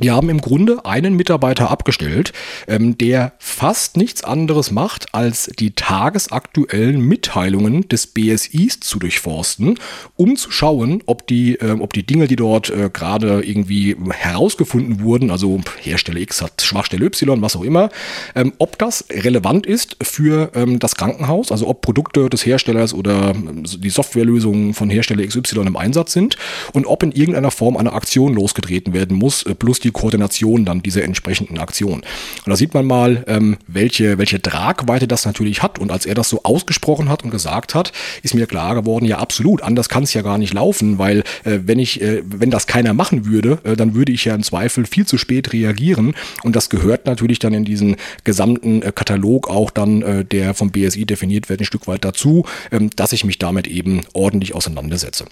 [0.00, 2.32] die haben im Grunde einen Mitarbeiter abgestellt,
[2.66, 9.78] ähm, der fast nichts anderes macht, als die tagesaktuellen Mitteilungen des BSIs zu durchforsten,
[10.16, 15.00] um zu schauen, ob die, äh, ob die Dinge, die dort äh, gerade irgendwie herausgefunden
[15.00, 17.88] wurden, also Hersteller X hat Schwachstelle Y, was auch immer,
[18.34, 23.30] ähm, ob das relevant ist für ähm, das Krankenhaus, also ob Produkte des Herstellers oder
[23.30, 26.36] ähm, die Softwarelösungen von Hersteller XY im Einsatz sind
[26.72, 30.82] und ob in irgendeiner Form eine Aktion losgetreten werden muss, äh, plus die Koordination dann
[30.82, 32.00] dieser entsprechenden Aktion.
[32.00, 35.78] Und da sieht man mal, ähm, welche, welche Tragweite das natürlich hat.
[35.78, 37.92] Und als er das so ausgesprochen hat und gesagt hat,
[38.22, 41.60] ist mir klar geworden, ja absolut, anders kann es ja gar nicht laufen, weil äh,
[41.64, 44.86] wenn ich, äh, wenn das keiner machen würde, äh, dann würde ich ja im Zweifel
[44.86, 46.14] viel zu spät reagieren.
[46.42, 50.70] Und das gehört natürlich dann in diesen gesamten äh, Katalog auch dann, äh, der vom
[50.70, 55.26] BSI definiert wird, ein Stück weit dazu, ähm, dass ich mich damit eben ordentlich auseinandersetze.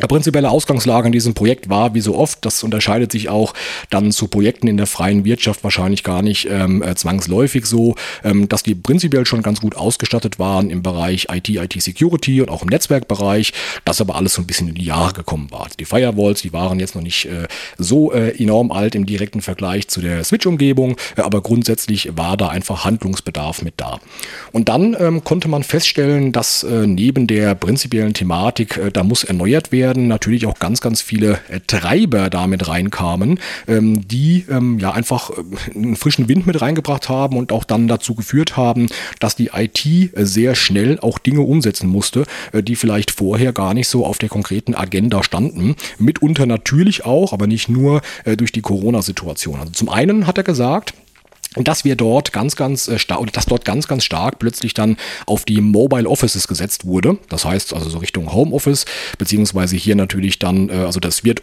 [0.00, 3.52] Der prinzipielle Ausgangslage in diesem Projekt war, wie so oft, das unterscheidet sich auch
[3.90, 8.48] dann zu Projekten in der freien Wirtschaft wahrscheinlich gar nicht ähm, äh, zwangsläufig so, ähm,
[8.48, 12.68] dass die prinzipiell schon ganz gut ausgestattet waren im Bereich IT, IT-Security und auch im
[12.68, 13.52] Netzwerkbereich,
[13.84, 15.68] das aber alles so ein bisschen in die Jahre gekommen war.
[15.78, 19.88] Die Firewalls, die waren jetzt noch nicht äh, so äh, enorm alt im direkten Vergleich
[19.88, 24.00] zu der Switch-Umgebung, äh, aber grundsätzlich war da einfach Handlungsbedarf mit da.
[24.52, 29.24] Und dann ähm, konnte man feststellen, dass äh, neben der prinzipiellen Thematik, äh, da muss
[29.24, 34.78] erneuert werden, werden natürlich auch ganz, ganz viele äh, Treiber damit reinkamen, ähm, die ähm,
[34.78, 38.86] ja einfach äh, einen frischen Wind mit reingebracht haben und auch dann dazu geführt haben,
[39.18, 43.88] dass die IT äh, sehr schnell auch Dinge umsetzen musste, die vielleicht vorher gar nicht
[43.88, 45.74] so auf der konkreten Agenda standen.
[45.98, 48.02] Mitunter natürlich auch, aber nicht nur
[48.36, 49.58] durch die Corona-Situation.
[49.60, 50.94] Also zum einen hat er gesagt,
[51.56, 55.44] dass wir dort ganz, ganz äh, stark, dass dort ganz, ganz stark plötzlich dann auf
[55.44, 57.18] die Mobile Offices gesetzt wurde.
[57.28, 58.84] Das heißt also so Richtung Home Office,
[59.18, 61.42] beziehungsweise hier natürlich dann, äh, also das wird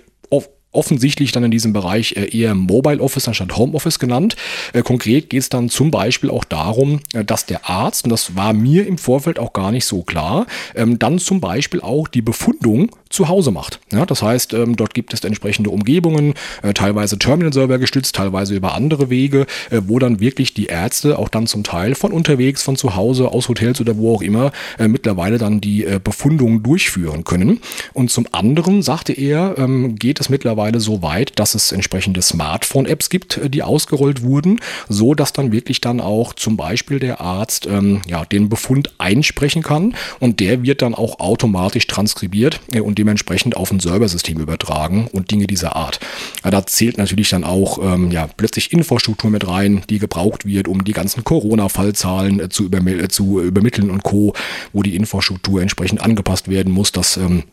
[0.78, 4.36] offensichtlich dann in diesem Bereich äh, eher Mobile Office anstatt Home Office genannt.
[4.74, 8.36] Äh, konkret geht es dann zum Beispiel auch darum, äh, dass der Arzt, und das
[8.36, 12.22] war mir im Vorfeld auch gar nicht so klar, ähm, dann zum Beispiel auch die
[12.22, 13.80] Befundung zu Hause macht.
[13.92, 16.34] Ja, das heißt, ähm, dort gibt es entsprechende Umgebungen,
[16.74, 21.64] teilweise Terminal-Server gestützt, teilweise über andere Wege, wo dann wirklich die Ärzte auch dann zum
[21.64, 25.86] Teil von unterwegs, von zu Hause, aus Hotels oder wo auch immer, mittlerweile dann die
[26.04, 27.62] Befundung durchführen können.
[27.94, 32.22] Und zum anderen, sagte er, ähm, geht es mittlerweile mittlerweile so weit, dass es entsprechende
[32.22, 37.22] Smartphone-Apps gibt, äh, die ausgerollt wurden, so dass dann wirklich dann auch zum Beispiel der
[37.22, 42.82] Arzt ähm, ja, den Befund einsprechen kann und der wird dann auch automatisch transkribiert äh,
[42.82, 46.00] und dementsprechend auf ein Serversystem übertragen und Dinge dieser Art.
[46.44, 50.68] Ja, da zählt natürlich dann auch ähm, ja, plötzlich Infrastruktur mit rein, die gebraucht wird,
[50.68, 54.34] um die ganzen Corona-Fallzahlen äh, zu, übermi äh, zu übermitteln und Co.,
[54.74, 56.92] wo die Infrastruktur entsprechend angepasst werden muss.
[56.92, 57.44] Das ähm,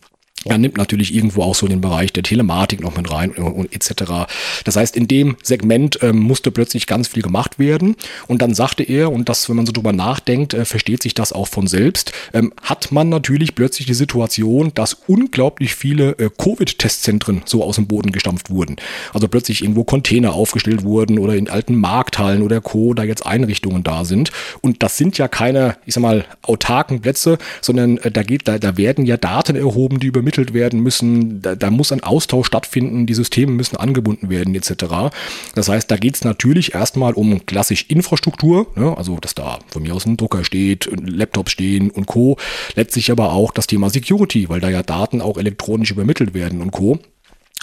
[0.45, 3.75] er nimmt natürlich irgendwo auch so den Bereich der Telematik noch mit rein und, und
[3.75, 4.27] etc.
[4.65, 7.97] Das heißt, in dem Segment ähm, musste plötzlich ganz viel gemacht werden.
[8.27, 11.33] Und dann sagte er, und das, wenn man so drüber nachdenkt, äh, versteht sich das
[11.33, 17.43] auch von selbst, ähm, hat man natürlich plötzlich die Situation, dass unglaublich viele äh, Covid-Testzentren
[17.47, 18.77] so aus dem Boden gestampft wurden.
[19.13, 22.95] Also plötzlich irgendwo Container aufgestellt wurden oder in alten Markthallen oder Co.
[22.95, 24.31] da jetzt Einrichtungen da sind.
[24.61, 28.59] Und das sind ja keine, ich sag mal, autarken Plätze, sondern äh, da geht, da,
[28.59, 32.47] da werden ja Daten erhoben, die übermittelt übermittelt werden müssen, da, da muss ein Austausch
[32.47, 35.15] stattfinden, die Systeme müssen angebunden werden etc.
[35.55, 38.97] Das heißt, da geht es natürlich erstmal um klassisch Infrastruktur, ne?
[38.97, 42.37] also dass da von mir aus ein Drucker steht, Laptops stehen und Co.
[42.75, 46.71] Letztlich aber auch das Thema Security, weil da ja Daten auch elektronisch übermittelt werden und
[46.71, 46.99] Co.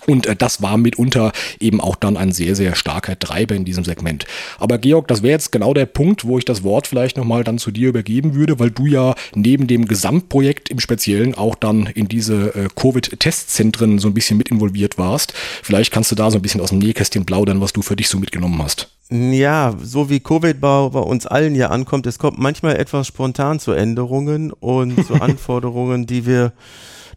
[0.07, 3.83] Und äh, das war mitunter eben auch dann ein sehr, sehr starker Treiber in diesem
[3.83, 4.25] Segment.
[4.59, 7.57] Aber Georg, das wäre jetzt genau der Punkt, wo ich das Wort vielleicht nochmal dann
[7.57, 12.07] zu dir übergeben würde, weil du ja neben dem Gesamtprojekt im Speziellen auch dann in
[12.07, 15.33] diese äh, Covid-Testzentren so ein bisschen mit involviert warst.
[15.63, 18.09] Vielleicht kannst du da so ein bisschen aus dem Nähkästchen plaudern, was du für dich
[18.09, 18.89] so mitgenommen hast.
[19.09, 23.59] Ja, so wie Covid bei, bei uns allen ja ankommt, es kommt manchmal etwas spontan
[23.59, 26.53] zu Änderungen und zu Anforderungen, die wir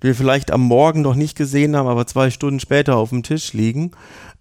[0.02, 3.22] die wir vielleicht am Morgen noch nicht gesehen haben, aber zwei Stunden später auf dem
[3.22, 3.92] Tisch liegen.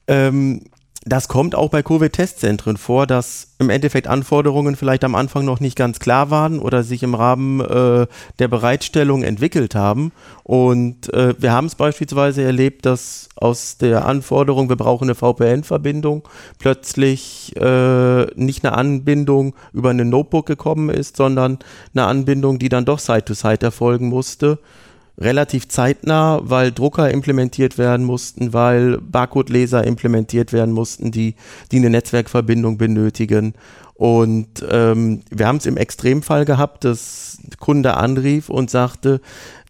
[0.07, 0.61] Ähm,
[1.05, 5.75] das kommt auch bei Covid-Testzentren vor, dass im Endeffekt Anforderungen vielleicht am Anfang noch nicht
[5.75, 8.07] ganz klar waren oder sich im Rahmen äh,
[8.39, 10.13] der Bereitstellung entwickelt haben.
[10.43, 16.25] Und äh, wir haben es beispielsweise erlebt, dass aus der Anforderung, wir brauchen eine VPN-Verbindung,
[16.57, 21.59] plötzlich äh, nicht eine Anbindung über ein Notebook gekommen ist, sondern
[21.93, 24.59] eine Anbindung, die dann doch Side-to-Side -Side erfolgen musste
[25.17, 31.35] relativ zeitnah, weil Drucker implementiert werden mussten, weil Barcode-Leser implementiert werden mussten, die,
[31.71, 33.53] die eine Netzwerkverbindung benötigen.
[33.93, 39.21] Und ähm, wir haben es im Extremfall gehabt, dass Kunde anrief und sagte,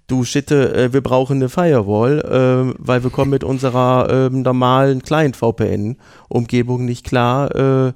[0.07, 5.03] du Schitte, äh, wir brauchen eine Firewall, äh, weil wir kommen mit unserer äh, normalen
[5.03, 7.53] Client-VPN-Umgebung nicht klar.
[7.53, 7.93] Äh,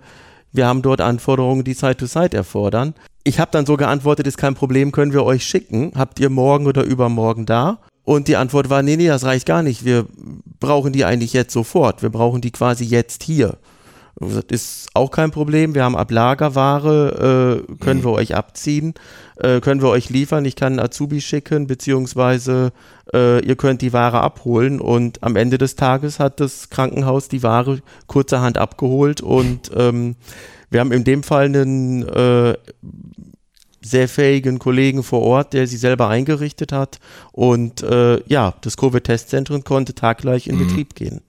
[0.52, 2.94] wir haben dort Anforderungen, die Side-to-Side erfordern.
[3.28, 5.92] Ich habe dann so geantwortet, ist kein Problem, können wir euch schicken.
[5.96, 7.80] Habt ihr morgen oder übermorgen da?
[8.06, 9.84] Und die Antwort war, nee, nee, das reicht gar nicht.
[9.84, 10.06] Wir
[10.62, 12.02] brauchen die eigentlich jetzt sofort.
[12.02, 13.58] Wir brauchen die quasi jetzt hier.
[14.16, 15.76] Das ist auch kein Problem.
[15.76, 18.06] Wir haben Ablagerware, äh, können mhm.
[18.06, 18.94] wir euch abziehen,
[19.36, 20.46] äh, können wir euch liefern.
[20.46, 22.72] Ich kann einen Azubi schicken, beziehungsweise
[23.14, 24.80] äh, ihr könnt die Ware abholen.
[24.80, 29.22] Und am Ende des Tages hat das Krankenhaus die Ware kurzerhand abgeholt.
[29.22, 30.16] Und ähm,
[30.70, 32.56] wir haben in dem Fall einen äh,
[33.82, 37.00] sehr fähigen Kollegen vor Ort, der sie selber eingerichtet hat.
[37.32, 40.68] Und äh, ja, das Covid-Testzentrum konnte taggleich in mhm.
[40.68, 41.22] Betrieb gehen.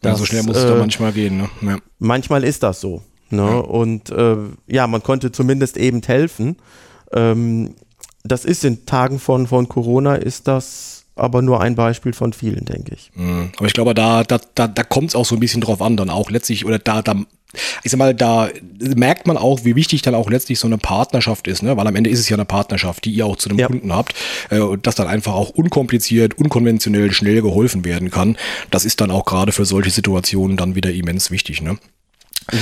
[0.00, 1.38] Das, ja, so schnell muss es äh, doch manchmal gehen.
[1.38, 1.48] Ne?
[1.62, 1.78] Ja.
[1.98, 3.02] Manchmal ist das so.
[3.30, 3.42] Ne?
[3.42, 3.58] Ja.
[3.58, 6.56] Und äh, ja, man konnte zumindest eben helfen.
[7.12, 7.74] Ähm,
[8.24, 12.64] das ist in Tagen von, von Corona, ist das aber nur ein Beispiel von vielen,
[12.64, 13.10] denke ich.
[13.14, 13.50] Mhm.
[13.56, 15.96] Aber ich glaube, da, da, da, da kommt es auch so ein bisschen drauf an,
[15.96, 17.16] dann auch letztlich, oder da, da
[17.82, 21.48] ich sag mal, da merkt man auch, wie wichtig dann auch letztlich so eine Partnerschaft
[21.48, 21.76] ist, ne?
[21.76, 23.66] weil am Ende ist es ja eine Partnerschaft, die ihr auch zu einem ja.
[23.66, 24.14] Kunden habt
[24.50, 28.36] äh, und dass dann einfach auch unkompliziert, unkonventionell, schnell geholfen werden kann.
[28.70, 31.62] Das ist dann auch gerade für solche Situationen dann wieder immens wichtig.
[31.62, 31.78] Ne?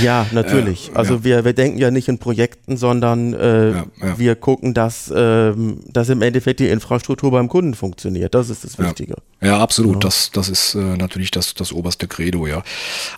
[0.03, 0.91] Ja, natürlich.
[0.91, 1.25] Äh, also ja.
[1.25, 4.19] Wir, wir denken ja nicht in Projekten, sondern äh, ja, ja.
[4.19, 8.35] wir gucken, dass, ähm, dass im Endeffekt die Infrastruktur beim Kunden funktioniert.
[8.35, 9.17] Das ist das Wichtige.
[9.41, 10.03] Ja, absolut.
[10.03, 12.63] Das, das ist äh, natürlich das, das oberste Credo, ja.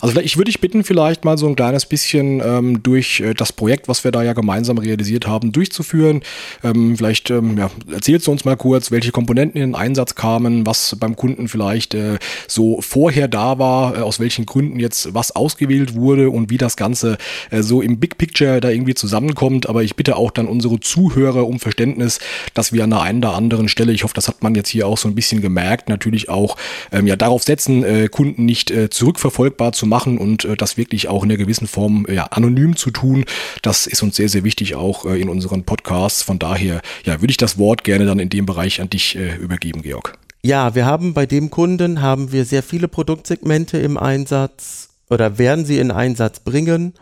[0.01, 3.53] Also ich würde dich bitten, vielleicht mal so ein kleines bisschen ähm, durch äh, das
[3.53, 6.21] Projekt, was wir da ja gemeinsam realisiert haben, durchzuführen.
[6.63, 7.57] Ähm, vielleicht ähm,
[7.91, 11.93] erzählst du uns mal kurz, welche Komponenten in den Einsatz kamen, was beim Kunden vielleicht
[11.93, 16.57] äh, so vorher da war, äh, aus welchen Gründen jetzt was ausgewählt wurde und wie
[16.57, 17.17] das Ganze
[17.49, 19.67] äh, so im Big Picture da irgendwie zusammenkommt.
[19.69, 22.19] Aber ich bitte auch dann unsere Zuhörer um Verständnis,
[22.53, 24.87] dass wir an der einen oder anderen Stelle, ich hoffe, das hat man jetzt hier
[24.87, 26.57] auch so ein bisschen gemerkt, natürlich auch
[26.91, 31.07] ähm, ja darauf setzen, äh, Kunden nicht äh, zurückverfolgbar zu machen und äh, das wirklich
[31.07, 33.25] auch in einer gewissen Form ja, anonym zu tun.
[33.61, 36.21] Das ist uns sehr, sehr wichtig auch äh, in unseren Podcasts.
[36.23, 39.35] Von daher ja, würde ich das Wort gerne dann in dem Bereich an dich äh,
[39.35, 40.17] übergeben, Georg.
[40.41, 45.65] Ja, wir haben bei dem Kunden haben wir sehr viele Produktsegmente im Einsatz oder werden
[45.65, 46.93] sie in Einsatz bringen.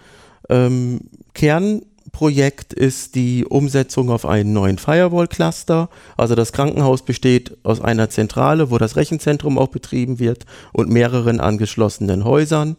[0.50, 1.02] Ähm,
[1.34, 5.90] Kernprojekt ist die Umsetzung auf einen neuen Firewall-Cluster.
[6.16, 11.40] Also das Krankenhaus besteht aus einer Zentrale, wo das Rechenzentrum auch betrieben wird und mehreren
[11.40, 12.78] angeschlossenen Häusern.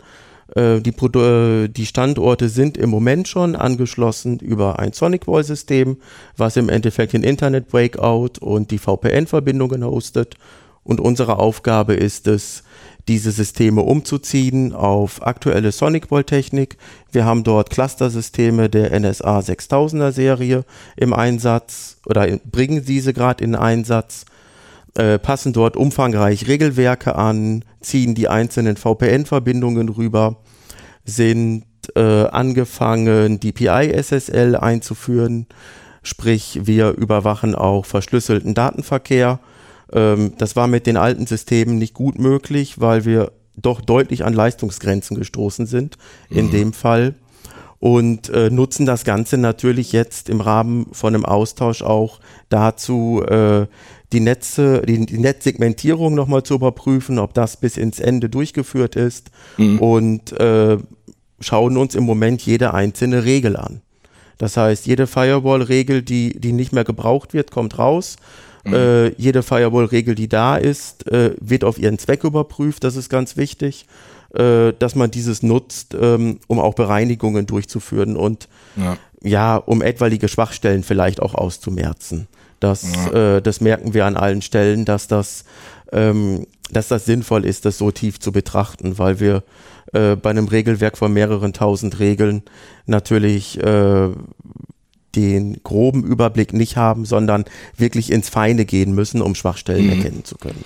[0.55, 5.99] Äh, die, äh, die, Standorte sind im Moment schon angeschlossen über ein SonicWall-System,
[6.37, 10.37] was im Endeffekt den Internet Breakout und die VPN-Verbindungen hostet.
[10.85, 12.63] Und unsere Aufgabe ist es,
[13.09, 16.77] diese Systeme umzuziehen auf aktuelle SonicWall-Technik.
[17.11, 20.65] Wir haben dort Cluster-Systeme der NSA 6000er Serie
[20.97, 24.27] im Einsatz oder bringen diese gerade in Einsatz,
[24.95, 30.37] äh, passen dort umfangreich Regelwerke an, ziehen die einzelnen VPN-Verbindungen rüber,
[31.05, 31.65] sind
[31.97, 35.47] äh, angefangen, DPI-SSL einzuführen,
[36.03, 39.41] sprich wir überwachen auch verschlüsselten Datenverkehr
[39.93, 44.35] ähm, das war mit den alten Systemen nicht gut möglich, weil wir doch deutlich an
[44.35, 45.97] Leistungsgrenzen gestoßen sind
[46.31, 46.51] in mhm.
[46.51, 47.15] dem Fall
[47.81, 53.67] und äh, nutzen das Ganze natürlich jetzt im Rahmen von einem Austausch auch dazu, äh,
[54.13, 59.31] die Netze, die, die Netzsegmentierung nochmal zu überprüfen, ob das bis ins Ende durchgeführt ist
[59.59, 59.79] mhm.
[59.79, 60.79] und äh,
[61.41, 63.81] schauen uns im Moment jede einzelne Regel an.
[64.39, 68.17] Das heißt, jede Firewall-Regel, die, die nicht mehr gebraucht wird, kommt raus.
[68.69, 68.75] Mhm.
[68.75, 72.85] Äh, jede Firewall-Regel, die da ist, äh, wird auf ihren Zweck überprüft.
[72.85, 73.87] Das ist ganz wichtig,
[74.35, 78.97] äh, dass man dieses nutzt, ähm, um auch Bereinigungen durchzuführen und ja.
[79.23, 79.57] ja.
[79.57, 82.29] um etwaige Schwachstellen vielleicht auch auszumerzen.
[82.61, 83.37] Das, ja.
[83.37, 85.45] Äh, das merken wir an allen Stellen, dass das,
[85.93, 89.45] ähm, dass das sinnvoll ist, das so tief zu betrachten, weil wir
[89.93, 92.43] äh, bei einem Regelwerk von mehreren tausend Regeln
[92.87, 94.09] natürlich äh,
[95.15, 97.45] den groben Überblick nicht haben, sondern
[97.77, 99.93] wirklich ins Feine gehen müssen, um Schwachstellen mhm.
[99.93, 100.63] erkennen zu können.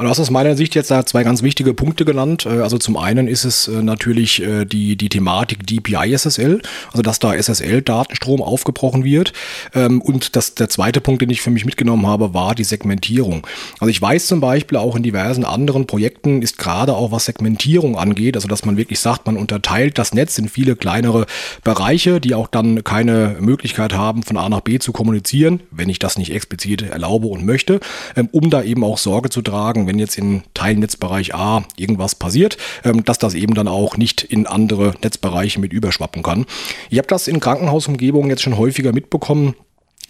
[0.00, 2.46] Du hast aus meiner Sicht jetzt da zwei ganz wichtige Punkte genannt.
[2.46, 7.02] Äh, also zum einen ist es äh, natürlich äh, die, die Thematik DPI SSL, also
[7.02, 9.32] dass da SSL-Datenstrom aufgebrochen wird.
[9.74, 13.44] Ähm, und das, der zweite Punkt, den ich für mich mitgenommen habe, war die Segmentierung.
[13.80, 17.98] Also ich weiß zum Beispiel auch in diversen anderen Projekten ist gerade auch was Segmentierung
[17.98, 21.26] angeht, also dass man wirklich sagt, man unterteilt das Netz in viele kleinere
[21.64, 25.98] Bereiche, die auch dann keine Möglichkeit haben, von A nach B zu kommunizieren, wenn ich
[25.98, 27.80] das nicht explizit erlaube und möchte,
[28.14, 32.56] ähm, um da eben auch Sorge zu tragen, wenn jetzt in Teilnetzbereich A irgendwas passiert,
[32.84, 36.46] ähm, dass das eben dann auch nicht in andere Netzbereiche mit überschwappen kann.
[36.90, 39.54] Ich habe das in Krankenhausumgebungen jetzt schon häufiger mitbekommen,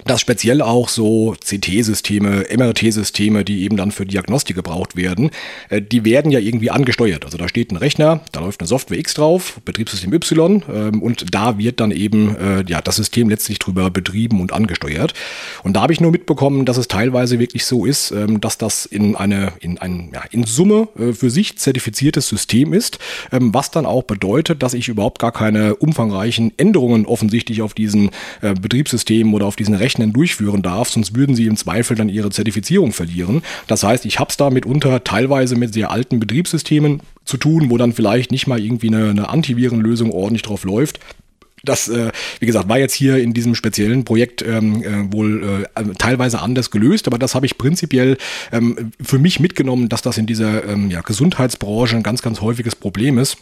[0.04, 5.30] dass speziell auch so CT-Systeme, MRT-Systeme, die eben dann für Diagnostik gebraucht werden,
[5.70, 7.24] äh, die werden ja irgendwie angesteuert.
[7.24, 11.34] Also da steht ein Rechner, da läuft eine Software X drauf, Betriebssystem Y ähm, und
[11.34, 15.14] da wird dann eben äh, ja das System letztlich drüber betrieben und angesteuert.
[15.64, 18.86] Und da habe ich nur mitbekommen, dass es teilweise wirklich so ist, ähm, dass das
[18.86, 22.98] in eine in ein ja, in Summe äh, für sich zertifiziertes System ist,
[23.32, 28.10] ähm, was dann auch bedeutet, dass ich überhaupt gar keine umfangreichen Änderungen offensichtlich auf diesen
[28.40, 32.28] Betriebssystemen oder auf diesen Rechnern Rechnen durchführen darf, sonst würden sie im Zweifel dann ihre
[32.28, 33.42] Zertifizierung verlieren.
[33.68, 37.78] Das heißt, ich habe es da mitunter teilweise mit sehr alten Betriebssystemen zu tun, wo
[37.78, 41.00] dann vielleicht nicht mal irgendwie eine, eine Antivirenlösung ordentlich drauf läuft.
[41.64, 45.94] Das, äh, wie gesagt, war jetzt hier in diesem speziellen Projekt ähm, äh, wohl äh,
[45.96, 48.18] teilweise anders gelöst, aber das habe ich prinzipiell
[48.52, 52.76] ähm, für mich mitgenommen, dass das in dieser ähm, ja, Gesundheitsbranche ein ganz, ganz häufiges
[52.76, 53.38] Problem ist.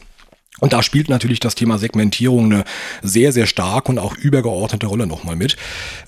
[0.59, 2.65] Und da spielt natürlich das Thema Segmentierung eine
[3.03, 5.57] sehr, sehr stark und auch übergeordnete Rolle nochmal mit.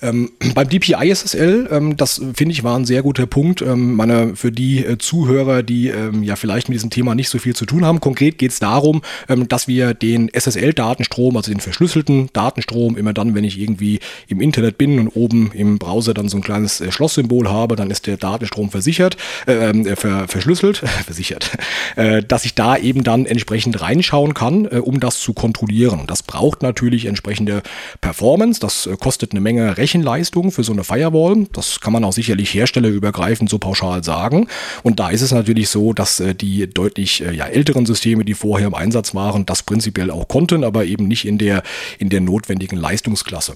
[0.01, 3.61] Ähm, beim DPI SSL, ähm, das finde ich war ein sehr guter Punkt.
[3.61, 7.37] Ähm, meine, für die äh, Zuhörer, die ähm, ja vielleicht mit diesem Thema nicht so
[7.37, 11.59] viel zu tun haben, konkret geht es darum, ähm, dass wir den SSL-Datenstrom, also den
[11.59, 16.27] verschlüsselten Datenstrom, immer dann, wenn ich irgendwie im Internet bin und oben im Browser dann
[16.27, 20.77] so ein kleines äh, Schlosssymbol habe, dann ist der Datenstrom versichert, äh, ähm, ver verschlüsselt,
[21.05, 21.51] versichert,
[21.95, 26.03] äh, dass ich da eben dann entsprechend reinschauen kann kann, äh, um das zu kontrollieren.
[26.07, 27.61] Das braucht natürlich entsprechende
[27.99, 28.61] Performance.
[28.61, 31.47] Das äh, kostet eine Menge Rechenleistung für so eine Firewall.
[31.51, 34.47] Das kann man auch sicherlich herstellerübergreifend so pauschal sagen.
[34.81, 38.67] Und da ist es natürlich so, dass äh, die deutlich ja, älteren Systeme, die vorher
[38.67, 41.61] im Einsatz waren, das prinzipiell auch konnten, aber eben nicht in der,
[41.97, 43.55] in der notwendigen Leistungsklasse.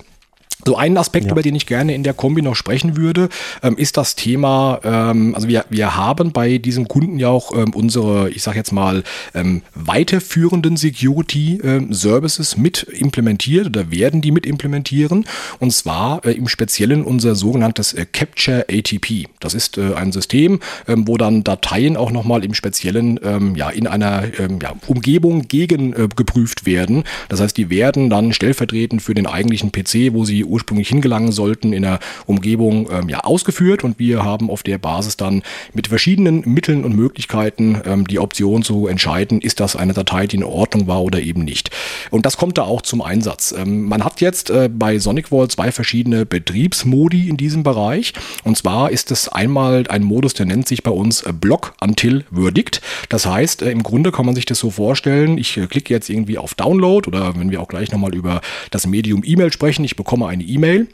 [0.65, 1.31] So ein Aspekt, ja.
[1.31, 3.29] über den ich gerne in der Kombi noch sprechen würde,
[3.61, 7.73] ähm, ist das Thema, ähm, also wir, wir haben bei diesem Kunden ja auch ähm,
[7.73, 9.03] unsere, ich sage jetzt mal,
[9.33, 15.25] ähm, weiterführenden Security ähm, Services mit implementiert oder werden die mit implementieren.
[15.59, 19.27] Und zwar äh, im Speziellen unser sogenanntes äh, Capture ATP.
[19.39, 23.19] Das ist äh, ein System, ähm, wo dann Dateien auch nochmal im Speziellen
[23.55, 27.03] ja, in einer ja, Umgebung gegen äh, geprüft werden.
[27.29, 31.73] Das heißt, die werden dann stellvertretend für den eigentlichen PC, wo sie ursprünglich hingelangen sollten,
[31.73, 35.43] in der Umgebung ähm, ja, ausgeführt und wir haben auf der Basis dann
[35.73, 40.37] mit verschiedenen Mitteln und Möglichkeiten ähm, die Option zu entscheiden, ist das eine Datei, die
[40.37, 41.71] in Ordnung war oder eben nicht.
[42.11, 43.53] Und das kommt da auch zum Einsatz.
[43.57, 48.91] Ähm, man hat jetzt äh, bei SonicWall zwei verschiedene Betriebsmodi in diesem Bereich und zwar
[48.91, 52.81] ist es einmal ein Modus, der nennt sich bei uns äh, Block Until Verdict.
[53.09, 56.09] Das heißt, äh, im Grunde kann man sich das so vorstellen, ich äh, klicke jetzt
[56.09, 58.41] irgendwie auf Download oder wenn wir auch gleich nochmal über
[58.71, 60.87] das Medium E-Mail sprechen, ich bekomme eine E-Mail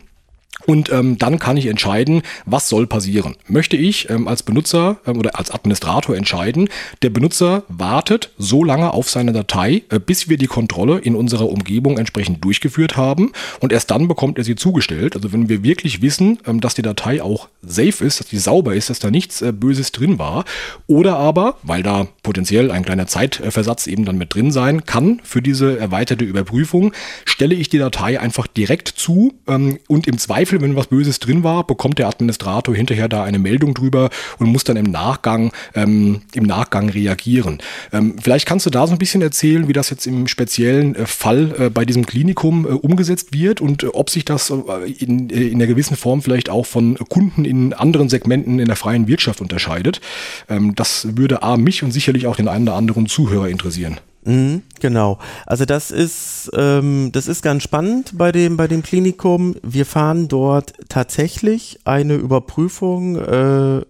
[0.66, 3.36] und ähm, dann kann ich entscheiden, was soll passieren.
[3.48, 6.70] Möchte ich ähm, als Benutzer ähm, oder als Administrator entscheiden,
[7.02, 11.50] der Benutzer wartet so lange auf seine Datei, äh, bis wir die Kontrolle in unserer
[11.50, 13.32] Umgebung entsprechend durchgeführt haben
[13.62, 15.16] und erst dann bekommt er sie zugestellt.
[15.16, 18.76] Also wenn wir wirklich wissen, ähm, dass die Datei auch safe ist, dass die sauber
[18.76, 20.44] ist, dass da nichts äh, Böses drin war.
[20.88, 25.42] Oder aber, weil da potenziell ein kleiner Zeitversatz eben dann mit drin sein kann für
[25.42, 26.92] diese erweiterte Überprüfung,
[27.26, 31.20] stelle ich die Datei einfach direkt zu ähm, und im Zweifel Zweifel, wenn was Böses
[31.20, 35.52] drin war, bekommt der Administrator hinterher da eine Meldung drüber und muss dann im Nachgang,
[35.76, 37.58] ähm, im Nachgang reagieren.
[37.92, 41.06] Ähm, vielleicht kannst du da so ein bisschen erzählen, wie das jetzt im speziellen äh,
[41.08, 45.30] Fall äh, bei diesem Klinikum äh, umgesetzt wird und äh, ob sich das äh, in,
[45.30, 49.10] äh, in einer gewissen Form vielleicht auch von Kunden in anderen Segmenten in der freien
[49.10, 50.00] Wirtschaft unterscheidet.
[50.48, 54.00] Ähm, das würde A, mich und sicherlich auch den einen oder anderen Zuhörer interessieren.
[54.30, 55.18] Mhm, genau.
[55.48, 59.56] Also das ist, ähm, das ist ganz spannend bei dem, bei dem Klinikum.
[59.64, 63.82] Wir fahren dort tatsächlich eine Überprüfung äh,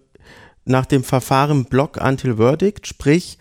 [0.64, 3.38] nach dem Verfahren Block Until Verdict, sprich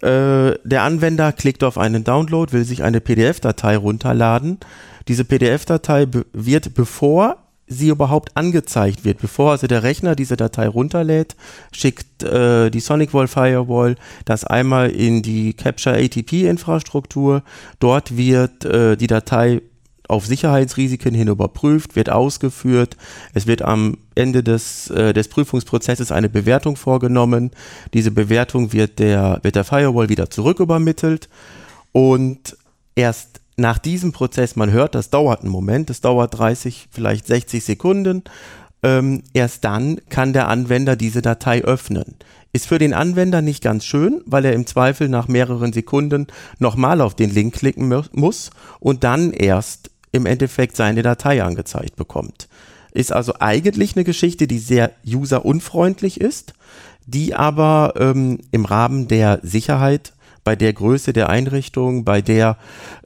[0.00, 4.58] äh, der Anwender klickt auf einen Download, will sich eine PDF-Datei runterladen.
[5.06, 7.41] Diese PDF-Datei wird, bevor
[7.72, 9.20] sie überhaupt angezeigt wird.
[9.20, 11.36] Bevor also der Rechner diese Datei runterlädt,
[11.72, 17.42] schickt äh, die SonicWall Firewall das einmal in die Capture ATP Infrastruktur.
[17.80, 19.62] Dort wird äh, die Datei
[20.08, 22.96] auf Sicherheitsrisiken hin überprüft, wird ausgeführt.
[23.32, 27.50] Es wird am Ende des, äh, des Prüfungsprozesses eine Bewertung vorgenommen.
[27.94, 31.28] Diese Bewertung wird der, wird der Firewall wieder zurückübermittelt
[31.92, 32.56] und
[32.94, 37.64] erst nach diesem Prozess, man hört, das dauert einen Moment, das dauert 30, vielleicht 60
[37.64, 38.24] Sekunden,
[38.82, 42.16] ähm, erst dann kann der Anwender diese Datei öffnen.
[42.52, 46.26] Ist für den Anwender nicht ganz schön, weil er im Zweifel nach mehreren Sekunden
[46.58, 48.50] nochmal auf den Link klicken muss
[48.80, 52.48] und dann erst im Endeffekt seine Datei angezeigt bekommt.
[52.92, 56.52] Ist also eigentlich eine Geschichte, die sehr userunfreundlich ist,
[57.06, 60.12] die aber ähm, im Rahmen der Sicherheit
[60.44, 62.56] bei der Größe der Einrichtung, bei der,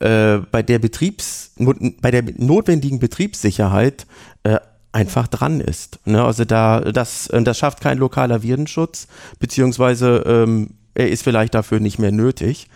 [0.01, 1.53] äh, bei der Betriebs,
[2.01, 4.07] bei der notwendigen Betriebssicherheit
[4.45, 4.59] äh,
[4.93, 5.99] einfach dran ist.
[6.07, 6.25] Ne?
[6.25, 9.09] Also da, das, äh, das schafft kein lokaler Virenschutz,
[9.39, 12.69] beziehungsweise ähm, er ist vielleicht dafür nicht mehr nötig,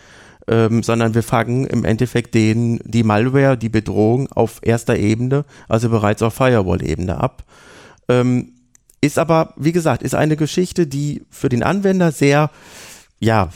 [0.47, 5.89] ähm, sondern wir fangen im Endeffekt den, die Malware, die Bedrohung auf erster Ebene, also
[5.89, 7.43] bereits auf Firewall-Ebene ab.
[8.07, 8.53] Ähm,
[9.01, 12.51] ist aber, wie gesagt, ist eine Geschichte, die für den Anwender sehr,
[13.19, 13.49] ja,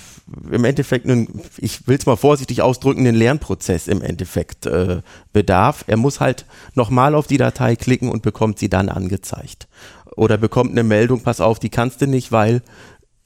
[0.52, 5.02] im Endeffekt, einen, ich will es mal vorsichtig ausdrücken, einen Lernprozess im Endeffekt äh,
[5.34, 5.84] bedarf.
[5.88, 9.68] Er muss halt nochmal auf die Datei klicken und bekommt sie dann angezeigt.
[10.16, 12.62] Oder bekommt eine Meldung, pass auf, die kannst du nicht, weil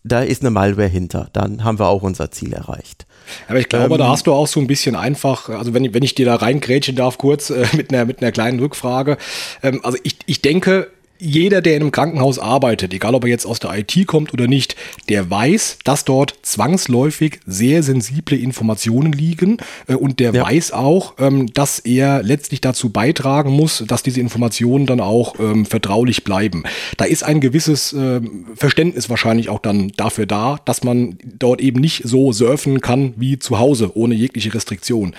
[0.04, 1.30] da ist eine Malware hinter.
[1.34, 3.06] Dann haben wir auch unser Ziel erreicht.
[3.48, 6.04] Aber ich glaube, ähm, da hast du auch so ein bisschen einfach, also wenn, wenn
[6.04, 9.18] ich dir da reingrätschen darf, kurz äh, mit, einer, mit einer kleinen Rückfrage.
[9.62, 10.90] Ähm, also ich, ich denke,
[11.20, 14.48] jeder, der in einem Krankenhaus arbeitet, egal ob er jetzt aus der IT kommt oder
[14.48, 14.76] nicht,
[15.10, 19.58] der weiß, dass dort zwangsläufig sehr sensible Informationen liegen
[19.88, 20.44] äh, und der ja.
[20.44, 25.66] weiß auch, ähm, dass er letztlich dazu beitragen muss, dass diese Informationen dann auch ähm,
[25.66, 26.64] vertraulich bleiben.
[26.98, 31.82] Da ist ein gewisses ähm, Verständnis wahrscheinlich auch dann dafür da, dass man dort eben
[31.82, 35.14] nicht so surfen kann wie zu Hause ohne jegliche Restriktion.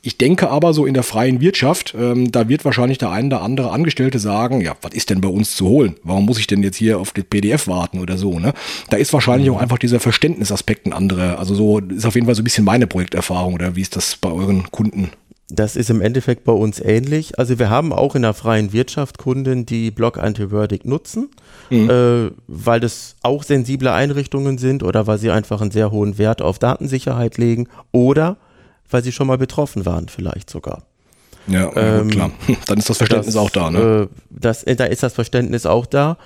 [0.00, 3.42] Ich denke aber so in der freien Wirtschaft, ähm, da wird wahrscheinlich der ein oder
[3.42, 5.96] andere Angestellte sagen, ja, was ist denn bei uns zu holen?
[6.04, 8.38] Warum muss ich denn jetzt hier auf das PDF warten oder so?
[8.38, 8.52] Ne?
[8.90, 9.56] Da ist wahrscheinlich mhm.
[9.56, 11.38] auch einfach dieser Verständnisaspekt ein anderer.
[11.38, 14.16] Also so ist auf jeden Fall so ein bisschen meine Projekterfahrung oder wie ist das
[14.16, 15.10] bei euren Kunden?
[15.50, 17.38] Das ist im Endeffekt bei uns ähnlich.
[17.38, 21.30] Also wir haben auch in der freien Wirtschaft Kunden, die Block Antiverdict nutzen,
[21.70, 21.90] mhm.
[21.90, 26.42] äh, weil das auch sensible Einrichtungen sind oder weil sie einfach einen sehr hohen Wert
[26.42, 28.36] auf Datensicherheit legen oder
[28.90, 30.82] weil sie schon mal betroffen waren, vielleicht sogar.
[31.46, 32.30] Ja, ähm, klar.
[32.66, 34.08] Dann ist das Verständnis das, auch da, ne?
[34.10, 36.18] Äh, das, da ist das Verständnis auch da.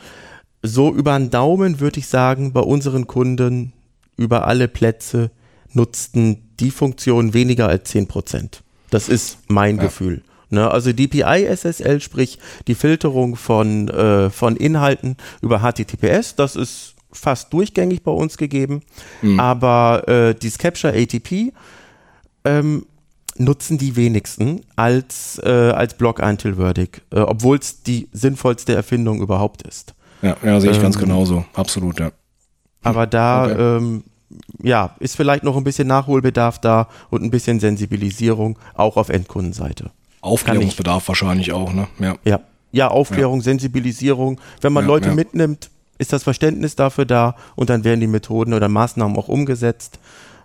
[0.62, 3.72] So über den Daumen würde ich sagen, bei unseren Kunden
[4.16, 5.30] über alle Plätze
[5.72, 8.62] nutzten die Funktion weniger als 10 Prozent.
[8.90, 9.84] Das ist mein ja.
[9.84, 10.22] Gefühl.
[10.50, 10.70] Ne?
[10.70, 17.52] Also DPI SSL, sprich die Filterung von, äh, von Inhalten über HTTPS, das ist fast
[17.52, 18.82] durchgängig bei uns gegeben.
[19.22, 19.40] Mhm.
[19.40, 21.52] Aber äh, die Capture ATP,
[22.44, 22.86] ähm,
[23.36, 29.94] nutzen die wenigsten als, äh, als Block-Until-Verdict, äh, obwohl es die sinnvollste Erfindung überhaupt ist.
[30.20, 31.44] Ja, ja sehe ich ähm, ganz genauso.
[31.54, 32.12] Absolut, ja.
[32.82, 33.76] Aber da, okay.
[33.76, 34.04] ähm,
[34.62, 39.90] ja, ist vielleicht noch ein bisschen Nachholbedarf da und ein bisschen Sensibilisierung auch auf Endkundenseite.
[40.20, 41.88] Aufklärungsbedarf wahrscheinlich auch, ne?
[41.98, 42.16] Ja.
[42.24, 42.40] Ja,
[42.70, 43.44] ja Aufklärung, ja.
[43.44, 44.40] Sensibilisierung.
[44.60, 48.54] Wenn man ja, Leute mitnimmt, ist das Verständnis dafür da und dann werden die Methoden
[48.54, 49.98] oder Maßnahmen auch umgesetzt.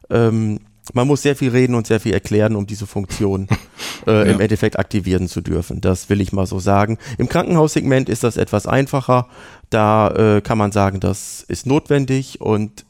[0.10, 0.60] Ähm,
[0.94, 3.48] man muss sehr viel reden und sehr viel erklären, um diese Funktion
[4.08, 4.24] äh, ja.
[4.24, 5.82] im Endeffekt aktivieren zu dürfen.
[5.82, 6.98] Das will ich mal so sagen.
[7.18, 9.28] Im Krankenhaussegment ist das etwas einfacher.
[9.70, 12.86] Da äh, kann man sagen, das ist notwendig und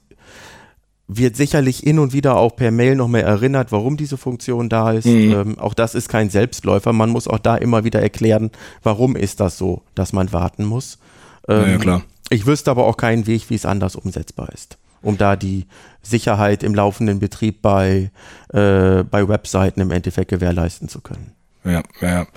[1.10, 4.92] wird sicherlich hin und wieder auch per Mail noch mehr erinnert, warum diese Funktion da
[4.92, 5.06] ist.
[5.06, 5.32] Mhm.
[5.32, 6.92] Ähm, auch das ist kein Selbstläufer.
[6.92, 8.52] Man muss auch da immer wieder erklären,
[8.84, 11.00] warum ist das so, dass man warten muss.
[11.48, 12.02] Ähm, ja, klar.
[12.30, 14.78] Ich wüsste aber auch keinen Weg, wie es anders umsetzbar ist
[15.08, 15.66] um da die
[16.02, 18.12] Sicherheit im laufenden Betrieb bei,
[18.54, 21.32] äh, bei Webseiten im Endeffekt gewährleisten zu können.
[21.64, 22.28] Ja, ja.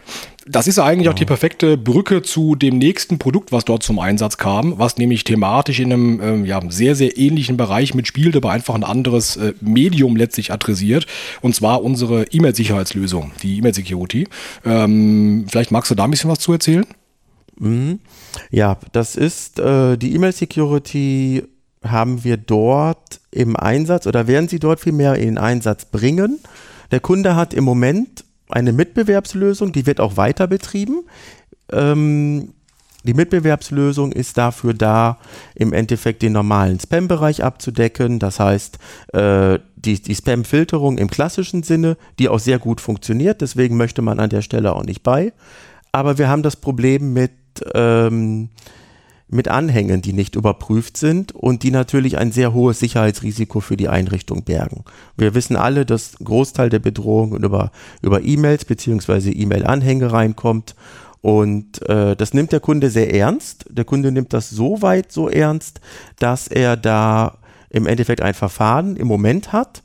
[0.47, 4.39] Das ist eigentlich auch die perfekte Brücke zu dem nächsten Produkt, was dort zum Einsatz
[4.39, 8.75] kam, was nämlich thematisch in einem ähm, ja, sehr, sehr ähnlichen Bereich mitspielt, aber einfach
[8.75, 11.07] ein anderes äh, Medium letztlich adressiert.
[11.41, 14.29] Und zwar unsere E-Mail-Sicherheitslösung, die E-Mail-Security.
[14.65, 16.87] Ähm, vielleicht magst du da ein bisschen was zu erzählen?
[17.59, 18.01] Mhm.
[18.51, 21.45] Ja, das ist äh, die E-Mail-Security
[21.85, 26.41] haben wir dort im Einsatz oder werden sie dort vielmehr in Einsatz bringen.
[26.91, 31.05] Der Kunde hat im Moment eine Mitbewerbslösung, die wird auch weiter betrieben.
[31.73, 32.53] Ähm,
[33.05, 35.19] die Mitbewerbslösung ist dafür da,
[35.55, 38.19] im Endeffekt den normalen Spam-Bereich abzudecken.
[38.19, 38.79] Das heißt,
[39.15, 43.41] äh, die, die Spam-Filterung im klassischen Sinne, die auch sehr gut funktioniert.
[43.41, 45.33] Deswegen möchte man an der Stelle auch nicht bei.
[45.93, 47.33] Aber wir haben das Problem mit
[47.75, 48.51] ähm,
[49.31, 53.89] mit Anhängen, die nicht überprüft sind und die natürlich ein sehr hohes Sicherheitsrisiko für die
[53.89, 54.85] Einrichtung bergen.
[55.17, 57.71] Wir wissen alle, dass Großteil der Bedrohung über,
[58.03, 59.31] über E-Mails bzw.
[59.31, 60.75] E-Mail-Anhänge reinkommt
[61.21, 63.67] und äh, das nimmt der Kunde sehr ernst.
[63.69, 65.81] Der Kunde nimmt das so weit so ernst,
[66.19, 69.83] dass er da im Endeffekt ein Verfahren im Moment hat,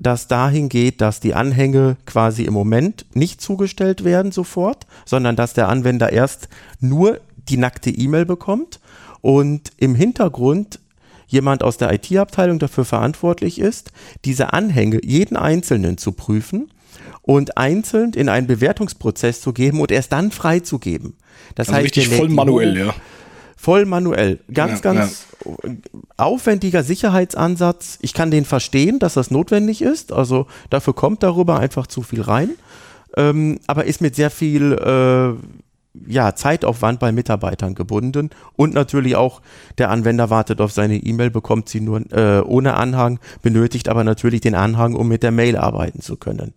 [0.00, 5.54] das dahin geht, dass die Anhänge quasi im Moment nicht zugestellt werden sofort, sondern dass
[5.54, 6.48] der Anwender erst
[6.80, 8.80] nur die nackte E-Mail bekommt
[9.20, 10.80] und im Hintergrund
[11.26, 13.92] jemand aus der IT-Abteilung dafür verantwortlich ist,
[14.24, 16.70] diese Anhänge, jeden einzelnen zu prüfen
[17.22, 21.14] und einzeln in einen Bewertungsprozess zu geben und erst dann freizugeben.
[21.54, 22.94] Das also heißt, richtig voll manuell, ja.
[23.60, 24.38] Voll manuell.
[24.54, 25.52] Ganz, ja, ganz ja.
[26.16, 27.98] aufwendiger Sicherheitsansatz.
[28.00, 30.12] Ich kann den verstehen, dass das notwendig ist.
[30.12, 32.50] Also dafür kommt darüber einfach zu viel rein.
[33.16, 35.34] Ähm, aber ist mit sehr viel äh,
[36.06, 39.40] ja, Zeitaufwand bei Mitarbeitern gebunden und natürlich auch
[39.78, 44.40] der Anwender wartet auf seine E-Mail, bekommt sie nur äh, ohne Anhang, benötigt aber natürlich
[44.40, 46.54] den Anhang, um mit der Mail arbeiten zu können.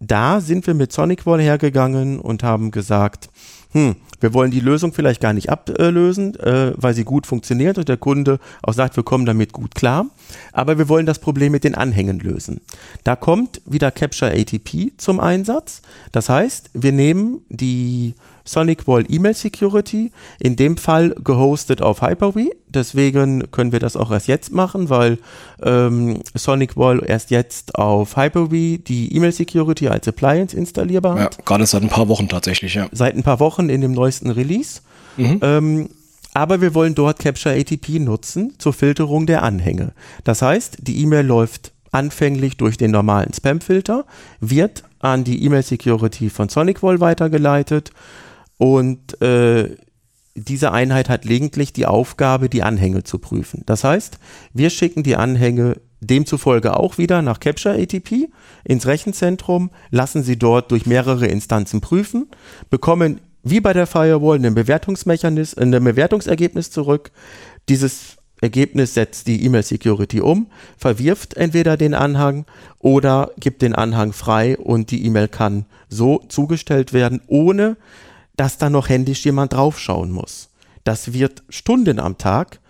[0.00, 3.28] Da sind wir mit SonicWall hergegangen und haben gesagt,
[3.72, 7.88] hm, wir wollen die Lösung vielleicht gar nicht ablösen, äh, weil sie gut funktioniert und
[7.88, 10.06] der Kunde auch sagt, wir kommen damit gut klar,
[10.52, 12.60] aber wir wollen das Problem mit den Anhängen lösen.
[13.04, 15.82] Da kommt wieder Capture ATP zum Einsatz.
[16.12, 18.14] Das heißt, wir nehmen die
[18.44, 22.50] Sonic Wall Email Security, in dem Fall gehostet auf Hyper-V.
[22.68, 25.18] Deswegen können wir das auch erst jetzt machen, weil
[25.62, 31.36] ähm, Sonic Wall erst jetzt auf Hyper-V die Email Security als Appliance installierbar hat.
[31.36, 32.88] Ja, gerade seit ein paar Wochen tatsächlich, ja.
[32.92, 34.80] Seit ein paar Wochen in dem neuesten Release.
[35.16, 35.40] Mhm.
[35.42, 35.88] Ähm,
[36.32, 39.92] aber wir wollen dort Capture ATP nutzen zur Filterung der Anhänge.
[40.24, 44.06] Das heißt, die E-Mail läuft anfänglich durch den normalen Spam-Filter,
[44.38, 47.90] wird an die E-Mail Security von SonicWall weitergeleitet
[48.58, 49.76] und äh,
[50.36, 53.64] diese Einheit hat lediglich die Aufgabe, die Anhänge zu prüfen.
[53.66, 54.18] Das heißt,
[54.54, 58.30] wir schicken die Anhänge demzufolge auch wieder nach Capture ATP
[58.64, 62.28] ins Rechenzentrum, lassen sie dort durch mehrere Instanzen prüfen,
[62.70, 67.10] bekommen wie bei der Firewall ein Bewertungsmechanismus, ein Bewertungsergebnis zurück.
[67.68, 72.46] Dieses Ergebnis setzt die E-Mail Security um, verwirft entweder den Anhang
[72.78, 77.76] oder gibt den Anhang frei und die E-Mail kann so zugestellt werden, ohne
[78.36, 80.48] dass da noch händisch jemand draufschauen muss.
[80.84, 82.60] Das wird Stunden am Tag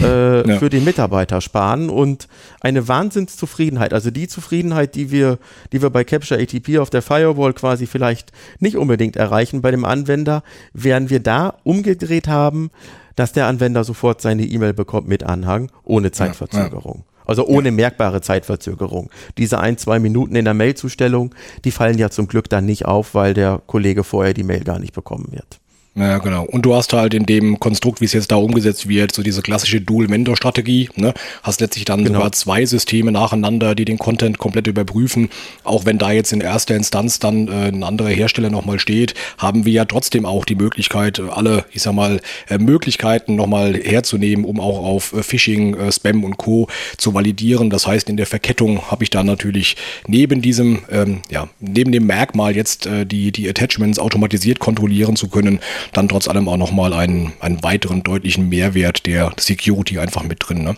[0.00, 0.58] äh, ja.
[0.58, 2.28] für den Mitarbeiter sparen und
[2.60, 5.38] eine Wahnsinnszufriedenheit, also die Zufriedenheit, die wir,
[5.72, 9.84] die wir bei Capture ATP auf der Firewall quasi vielleicht nicht unbedingt erreichen bei dem
[9.84, 10.42] Anwender,
[10.72, 12.70] werden wir da umgedreht haben,
[13.16, 16.94] dass der Anwender sofort seine E-Mail bekommt mit Anhang, ohne Zeitverzögerung.
[16.94, 17.26] Ja, ja.
[17.26, 19.08] Also ohne merkbare Zeitverzögerung.
[19.38, 21.32] Diese ein, zwei Minuten in der Mailzustellung,
[21.64, 24.80] die fallen ja zum Glück dann nicht auf, weil der Kollege vorher die Mail gar
[24.80, 25.59] nicht bekommen wird.
[25.96, 26.44] Ja, genau.
[26.44, 29.42] Und du hast halt in dem Konstrukt, wie es jetzt da umgesetzt wird, so diese
[29.42, 31.12] klassische Dual-Vendor-Strategie, ne?
[31.42, 32.18] Hast letztlich dann genau.
[32.18, 35.30] sogar zwei Systeme nacheinander, die den Content komplett überprüfen.
[35.64, 39.64] Auch wenn da jetzt in erster Instanz dann äh, ein anderer Hersteller nochmal steht, haben
[39.64, 44.60] wir ja trotzdem auch die Möglichkeit, alle, ich sag mal, äh, Möglichkeiten nochmal herzunehmen, um
[44.60, 46.68] auch auf äh, Phishing, äh, Spam und Co.
[46.98, 47.68] zu validieren.
[47.68, 49.74] Das heißt, in der Verkettung habe ich dann natürlich
[50.06, 55.28] neben diesem, ähm, ja, neben dem Merkmal jetzt äh, die, die Attachments automatisiert kontrollieren zu
[55.28, 55.58] können,
[55.92, 60.62] dann trotz allem auch nochmal einen, einen weiteren deutlichen Mehrwert der Security einfach mit drin.
[60.64, 60.76] Ne?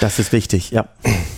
[0.00, 0.86] Das ist wichtig, ja.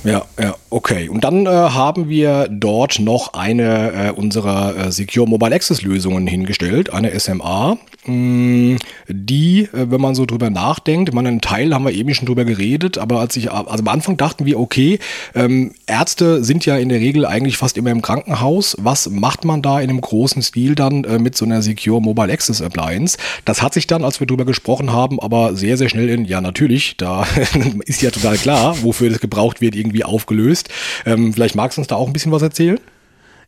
[0.04, 1.08] Ja, ja, okay.
[1.08, 6.26] Und dann äh, haben wir dort noch eine äh, unserer äh, Secure Mobile Access Lösungen
[6.26, 11.74] hingestellt, eine SMA, mh, mm, die, äh, wenn man so drüber nachdenkt, man einen Teil
[11.74, 14.98] haben wir eben schon drüber geredet, aber als ich, also am Anfang dachten wir, okay,
[15.34, 18.76] ähm, Ärzte sind ja in der Regel eigentlich fast immer im Krankenhaus.
[18.80, 22.32] Was macht man da in einem großen Stil dann äh, mit so einer Secure Mobile
[22.32, 23.18] Access Appliance?
[23.44, 26.40] Das hat sich dann, als wir drüber gesprochen haben, aber sehr, sehr schnell in, ja,
[26.40, 27.26] natürlich, da
[27.84, 30.68] ist ja total klar, wofür das gebraucht wird, irgendwie aufgelöst.
[31.06, 32.78] Ähm, vielleicht magst du uns da auch ein bisschen was erzählen?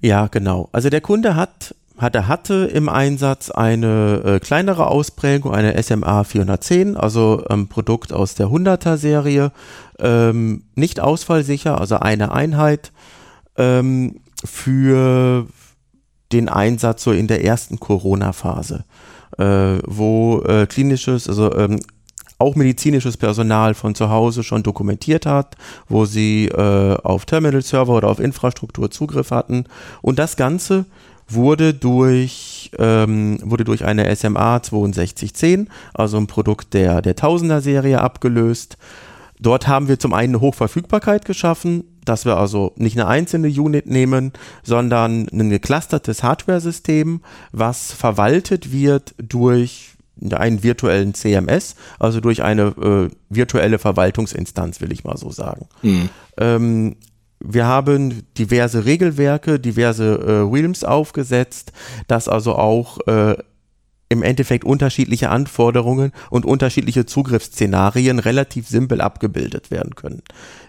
[0.00, 0.68] Ja, genau.
[0.72, 6.96] Also der Kunde hat hatte, hatte im Einsatz eine äh, kleinere Ausprägung, eine SMA 410,
[6.96, 9.52] also ähm, Produkt aus der 100er Serie,
[9.98, 12.92] ähm, nicht ausfallsicher, also eine Einheit
[13.56, 15.46] ähm, für
[16.32, 18.84] den Einsatz so in der ersten Corona-Phase,
[19.38, 21.78] äh, wo äh, klinisches, also ähm,
[22.42, 25.56] auch medizinisches Personal von zu Hause schon dokumentiert hat,
[25.88, 29.64] wo sie äh, auf Terminal-Server oder auf Infrastruktur Zugriff hatten.
[30.02, 30.84] Und das Ganze
[31.28, 38.76] wurde durch, ähm, wurde durch eine SMA 6210, also ein Produkt der, der Tausender-Serie abgelöst.
[39.40, 43.86] Dort haben wir zum einen eine Hochverfügbarkeit geschaffen, dass wir also nicht eine einzelne Unit
[43.86, 44.32] nehmen,
[44.62, 47.20] sondern ein geclustertes Hardware-System,
[47.52, 49.92] was verwaltet wird durch
[50.30, 55.66] einen virtuellen CMS, also durch eine äh, virtuelle Verwaltungsinstanz, will ich mal so sagen.
[55.82, 56.08] Mhm.
[56.38, 56.96] Ähm,
[57.44, 61.72] wir haben diverse Regelwerke, diverse äh, Realms aufgesetzt,
[62.06, 63.36] dass also auch äh,
[64.12, 70.22] im Endeffekt unterschiedliche Anforderungen und unterschiedliche Zugriffsszenarien relativ simpel abgebildet werden können.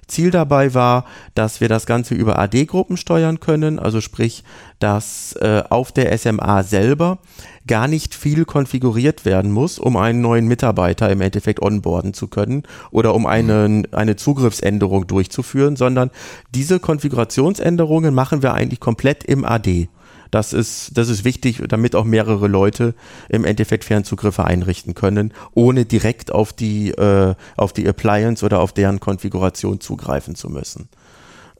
[0.07, 4.43] Ziel dabei war, dass wir das Ganze über AD-Gruppen steuern können, also sprich,
[4.79, 7.19] dass äh, auf der SMA selber
[7.67, 12.63] gar nicht viel konfiguriert werden muss, um einen neuen Mitarbeiter im Endeffekt onboarden zu können
[12.91, 16.11] oder um einen, eine Zugriffsänderung durchzuführen, sondern
[16.53, 19.87] diese Konfigurationsänderungen machen wir eigentlich komplett im AD.
[20.33, 22.95] Das ist, das ist wichtig, damit auch mehrere Leute
[23.29, 28.73] im Endeffekt Fernzugriffe einrichten können, ohne direkt auf die, äh, auf die Appliance oder auf
[28.73, 30.89] deren Konfiguration zugreifen zu müssen.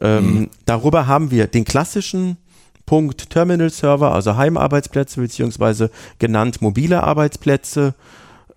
[0.02, 0.50] Ähm, mhm.
[0.66, 2.38] Darüber haben wir den klassischen
[2.88, 7.94] Punkt Terminal Server, also Heimarbeitsplätze beziehungsweise genannt mobile Arbeitsplätze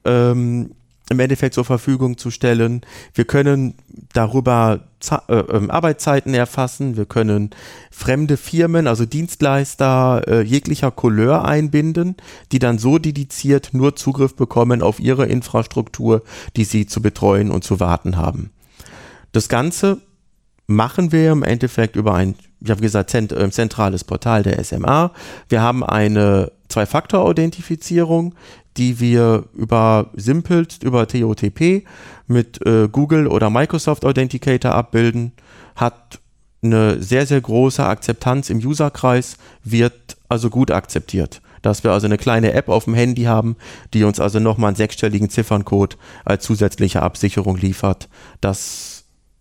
[0.06, 0.70] ähm,
[1.10, 2.80] im Endeffekt zur Verfügung zu stellen.
[3.12, 3.74] Wir können
[4.14, 4.80] darüber
[5.28, 6.96] äh, ähm, Arbeitszeiten erfassen.
[6.96, 7.50] Wir können
[7.90, 12.16] fremde Firmen, also Dienstleister äh, jeglicher Couleur einbinden,
[12.52, 16.22] die dann so dediziert nur Zugriff bekommen auf ihre Infrastruktur,
[16.56, 18.50] die sie zu betreuen und zu warten haben.
[19.32, 19.98] Das Ganze
[20.66, 25.12] machen wir im Endeffekt über ein, ich habe gesagt, zent, äh, zentrales Portal der SMA.
[25.48, 28.34] Wir haben eine Zwei-Faktor-Authentifizierung,
[28.76, 31.84] die wir über Simpelt, über TOTP
[32.26, 35.32] mit äh, Google oder Microsoft Authenticator abbilden,
[35.74, 36.20] hat
[36.62, 41.40] eine sehr, sehr große Akzeptanz im Userkreis, wird also gut akzeptiert.
[41.62, 43.56] Dass wir also eine kleine App auf dem Handy haben,
[43.92, 48.08] die uns also nochmal einen sechsstelligen Zifferncode als zusätzliche Absicherung liefert.
[48.40, 48.95] Das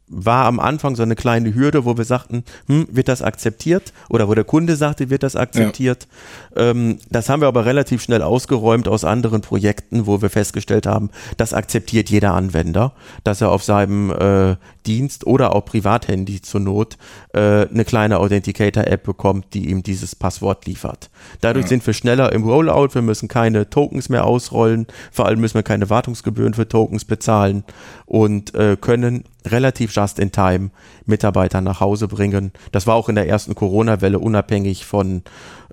[0.08, 3.94] war am Anfang so eine kleine Hürde, wo wir sagten, hm, wird das akzeptiert?
[4.10, 6.08] Oder wo der Kunde sagte, wird das akzeptiert?
[6.56, 6.70] Ja.
[6.70, 11.10] Ähm, das haben wir aber relativ schnell ausgeräumt aus anderen Projekten, wo wir festgestellt haben,
[11.38, 12.94] das akzeptiert jeder Anwender,
[13.24, 16.98] dass er auf seinem äh, Dienst oder auch Privathandy zur Not
[17.34, 21.10] äh, eine kleine Authenticator-App bekommt, die ihm dieses Passwort liefert.
[21.42, 21.70] Dadurch ja.
[21.70, 25.64] sind wir schneller im Rollout, wir müssen keine Tokens mehr ausrollen, vor allem müssen wir
[25.64, 27.64] keine Wartungsgebühren für Tokens bezahlen
[28.06, 30.72] und äh, können relativ just in time
[31.06, 32.52] Mitarbeiter nach Hause bringen.
[32.72, 35.24] Das war auch in der ersten Corona-Welle unabhängig von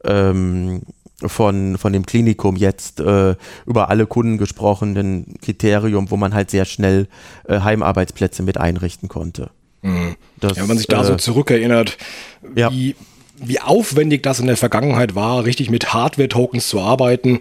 [0.04, 0.82] ähm,
[1.28, 3.34] von, von dem Klinikum jetzt äh,
[3.66, 7.08] über alle Kunden gesprochen, ein Kriterium, wo man halt sehr schnell
[7.48, 9.50] äh, Heimarbeitsplätze mit einrichten konnte.
[9.82, 10.16] Mhm.
[10.38, 11.98] Das, ja, wenn man sich da äh, so zurückerinnert,
[12.54, 12.70] ja.
[12.70, 12.96] wie,
[13.36, 17.40] wie aufwendig das in der Vergangenheit war, richtig mit Hardware-Tokens zu arbeiten,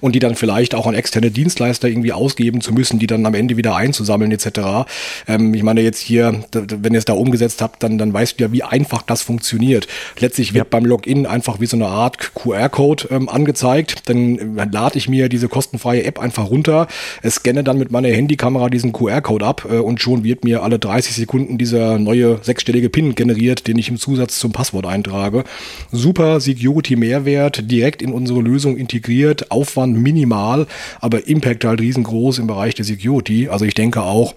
[0.00, 3.34] und die dann vielleicht auch an externe Dienstleister irgendwie ausgeben zu müssen, die dann am
[3.34, 4.88] Ende wieder einzusammeln etc.
[5.28, 8.44] Ähm, ich meine jetzt hier, wenn ihr es da umgesetzt habt, dann, dann weißt du
[8.44, 9.86] ja, wie einfach das funktioniert.
[10.18, 10.68] Letztlich wird ja.
[10.70, 14.08] beim Login einfach wie so eine Art QR-Code ähm, angezeigt.
[14.08, 16.86] Dann äh, lade ich mir diese kostenfreie App einfach runter,
[17.28, 21.14] scanne dann mit meiner Handykamera diesen QR-Code ab äh, und schon wird mir alle 30
[21.14, 25.44] Sekunden dieser neue sechsstellige PIN generiert, den ich im Zusatz zum Passwort eintrage.
[25.92, 30.66] Super Security-Mehrwert, direkt in unsere Lösung integriert, auf Aufwand minimal,
[31.00, 33.48] aber Impact halt riesengroß im Bereich der Security.
[33.48, 34.34] Also ich denke auch,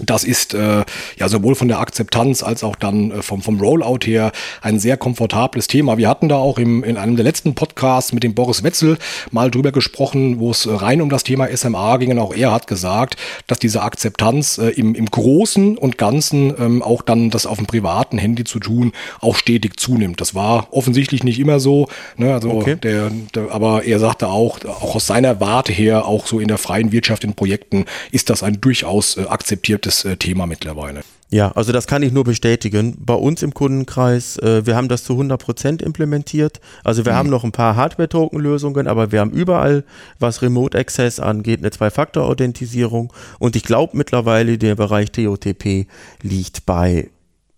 [0.00, 0.84] das ist äh,
[1.18, 4.32] ja sowohl von der Akzeptanz als auch dann äh, vom, vom Rollout her
[4.62, 5.98] ein sehr komfortables Thema.
[5.98, 8.96] Wir hatten da auch im, in einem der letzten Podcasts mit dem Boris Wetzel
[9.30, 12.12] mal drüber gesprochen, wo es rein um das Thema SMA ging.
[12.12, 13.16] Und auch er hat gesagt,
[13.46, 17.66] dass diese Akzeptanz äh, im, im Großen und Ganzen ähm, auch dann das auf dem
[17.66, 20.20] privaten Handy zu tun auch stetig zunimmt.
[20.22, 21.88] Das war offensichtlich nicht immer so.
[22.16, 22.32] Ne?
[22.32, 22.76] Also okay.
[22.76, 26.58] der, der, aber er sagte auch, auch aus seiner Warte her, auch so in der
[26.58, 31.02] freien Wirtschaft in Projekten, ist das ein durchaus äh, akzeptiert beliebtes äh, Thema mittlerweile.
[31.30, 32.94] Ja, also das kann ich nur bestätigen.
[32.98, 36.60] Bei uns im Kundenkreis, äh, wir haben das zu 100 Prozent implementiert.
[36.84, 37.16] Also wir mhm.
[37.16, 39.84] haben noch ein paar Hardware-Token-Lösungen, aber wir haben überall,
[40.18, 43.12] was Remote Access angeht, eine Zwei-Faktor-Authentisierung.
[43.38, 45.86] Und ich glaube mittlerweile, der Bereich TOTP
[46.22, 47.08] liegt bei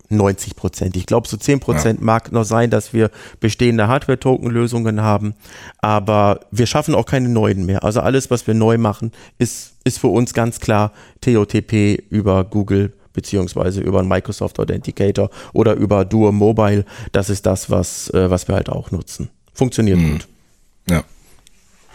[0.09, 0.95] 90 Prozent.
[0.95, 2.05] Ich glaube, so 10 Prozent ja.
[2.05, 5.35] mag noch sein, dass wir bestehende Hardware-Token-Lösungen haben,
[5.79, 7.83] aber wir schaffen auch keine neuen mehr.
[7.83, 10.91] Also alles, was wir neu machen, ist, ist für uns ganz klar
[11.21, 16.85] TOTP über Google beziehungsweise über einen Microsoft Authenticator oder über Duo Mobile.
[17.11, 19.29] Das ist das, was, äh, was wir halt auch nutzen.
[19.53, 20.11] Funktioniert mhm.
[20.11, 20.27] gut.
[20.89, 21.03] Ja.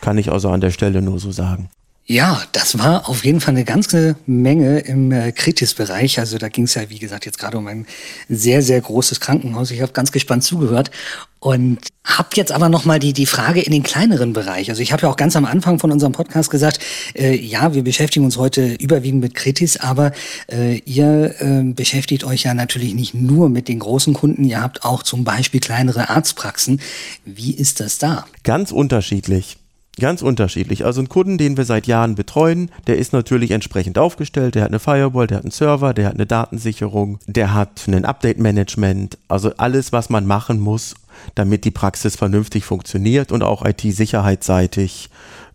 [0.00, 1.68] Kann ich also an der Stelle nur so sagen.
[2.06, 6.18] Ja, das war auf jeden Fall eine ganze Menge im äh, Kritis-Bereich.
[6.18, 7.86] Also da ging es ja, wie gesagt, jetzt gerade um ein
[8.28, 9.70] sehr, sehr großes Krankenhaus.
[9.70, 10.90] Ich habe ganz gespannt zugehört
[11.38, 14.70] und habe jetzt aber noch mal die die Frage in den kleineren Bereich.
[14.70, 16.80] Also ich habe ja auch ganz am Anfang von unserem Podcast gesagt,
[17.14, 20.10] äh, ja, wir beschäftigen uns heute überwiegend mit Kritis, aber
[20.50, 24.42] äh, ihr äh, beschäftigt euch ja natürlich nicht nur mit den großen Kunden.
[24.42, 26.80] Ihr habt auch zum Beispiel kleinere Arztpraxen.
[27.24, 28.26] Wie ist das da?
[28.42, 29.59] Ganz unterschiedlich.
[30.00, 30.84] Ganz unterschiedlich.
[30.84, 34.54] Also ein Kunden, den wir seit Jahren betreuen, der ist natürlich entsprechend aufgestellt.
[34.54, 38.06] Der hat eine Firewall, der hat einen Server, der hat eine Datensicherung, der hat ein
[38.06, 39.18] Update-Management.
[39.28, 40.94] Also alles, was man machen muss,
[41.34, 45.10] damit die Praxis vernünftig funktioniert und auch IT-sicherheitsseitig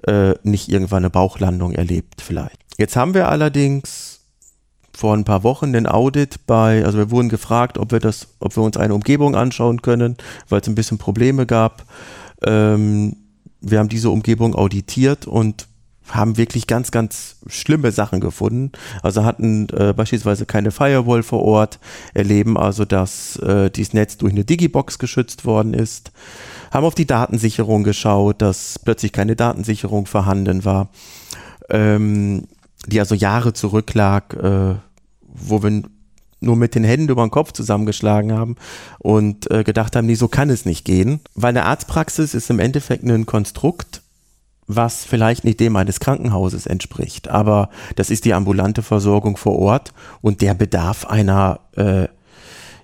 [0.08, 2.60] äh, nicht irgendwann eine Bauchlandung erlebt vielleicht.
[2.78, 4.20] Jetzt haben wir allerdings
[4.96, 8.56] vor ein paar Wochen den Audit bei, also wir wurden gefragt, ob wir das, ob
[8.56, 10.18] wir uns eine Umgebung anschauen können,
[10.50, 11.84] weil es ein bisschen Probleme gab.
[12.46, 13.16] Ähm,
[13.66, 15.68] wir haben diese Umgebung auditiert und
[16.10, 18.72] haben wirklich ganz, ganz schlimme Sachen gefunden.
[19.02, 21.80] Also hatten äh, beispielsweise keine Firewall vor Ort,
[22.14, 26.12] erleben also, dass äh, dieses Netz durch eine Digibox geschützt worden ist,
[26.70, 30.90] haben auf die Datensicherung geschaut, dass plötzlich keine Datensicherung vorhanden war,
[31.70, 32.44] ähm,
[32.86, 34.76] die also Jahre zurücklag, äh,
[35.22, 35.82] wo wir
[36.46, 38.56] nur mit den Händen über den Kopf zusammengeschlagen haben
[39.00, 41.20] und äh, gedacht haben, nee, so kann es nicht gehen.
[41.34, 44.02] Weil eine Arztpraxis ist im Endeffekt ein Konstrukt,
[44.68, 47.28] was vielleicht nicht dem eines Krankenhauses entspricht.
[47.28, 52.08] Aber das ist die ambulante Versorgung vor Ort und der Bedarf einer, äh,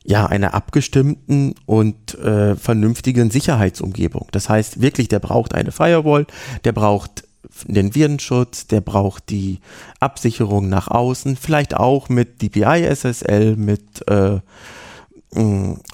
[0.03, 4.28] ja, einer abgestimmten und äh, vernünftigen Sicherheitsumgebung.
[4.32, 6.26] Das heißt wirklich, der braucht eine Firewall,
[6.64, 7.24] der braucht
[7.68, 9.59] den Virenschutz, der braucht die
[9.99, 14.39] Absicherung nach außen, vielleicht auch mit DPI SSL, mit, äh,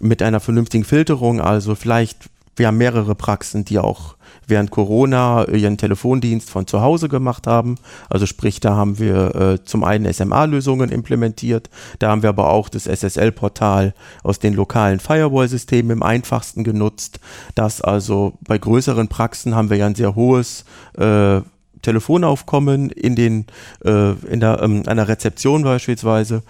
[0.01, 1.41] mit einer vernünftigen Filterung.
[1.41, 7.09] Also vielleicht, wir haben mehrere Praxen, die auch während Corona ihren Telefondienst von zu Hause
[7.09, 7.75] gemacht haben.
[8.09, 12.69] Also sprich, da haben wir äh, zum einen SMA-Lösungen implementiert, da haben wir aber auch
[12.69, 13.93] das SSL-Portal
[14.23, 17.19] aus den lokalen Firewall-Systemen im einfachsten genutzt.
[17.55, 20.63] Das also bei größeren Praxen haben wir ja ein sehr hohes
[20.97, 21.41] äh,
[21.87, 23.45] Telefonaufkommen in den
[23.85, 26.43] äh, in der ähm, einer Rezeption beispielsweise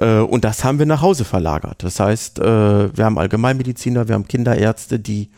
[0.00, 1.82] äh, und das haben wir nach Hause verlagert.
[1.82, 5.28] Das heißt, äh, wir haben Allgemeinmediziner, wir haben Kinderärzte, die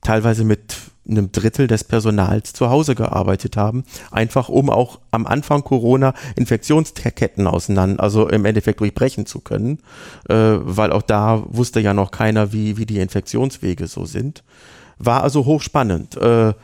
[0.00, 0.74] teilweise mit
[1.08, 7.46] einem Drittel des Personals zu Hause gearbeitet haben, einfach um auch am Anfang Corona Infektionsketten
[7.46, 9.78] auseinander, also im Endeffekt durchbrechen zu können,
[10.28, 14.42] äh, weil auch da wusste ja noch keiner, wie, wie die Infektionswege so sind.
[14.98, 16.16] War also hochspannend.
[16.16, 16.54] Äh,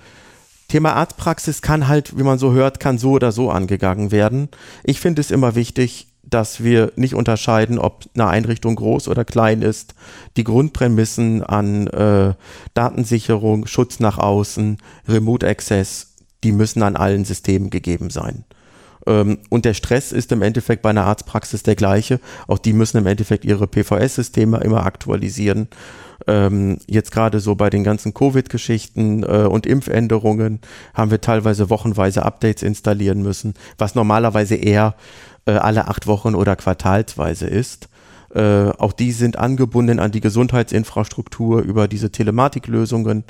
[0.69, 4.49] Thema Arztpraxis kann halt, wie man so hört, kann so oder so angegangen werden.
[4.85, 9.63] Ich finde es immer wichtig, dass wir nicht unterscheiden, ob eine Einrichtung groß oder klein
[9.63, 9.95] ist.
[10.37, 12.35] Die Grundprämissen an äh,
[12.75, 18.45] Datensicherung, Schutz nach außen, Remote Access, die müssen an allen Systemen gegeben sein.
[19.07, 22.21] Ähm, und der Stress ist im Endeffekt bei einer Arztpraxis der gleiche.
[22.49, 25.69] Auch die müssen im Endeffekt ihre PVS-Systeme immer aktualisieren.
[26.27, 30.61] Ähm, jetzt gerade so bei den ganzen Covid-Geschichten äh, und Impfänderungen
[30.95, 34.95] haben wir teilweise wochenweise Updates installieren müssen, was normalerweise eher
[35.47, 37.89] äh, alle acht Wochen oder quartalsweise ist.
[38.35, 43.25] Äh, auch die sind angebunden an die Gesundheitsinfrastruktur über diese Telematiklösungen.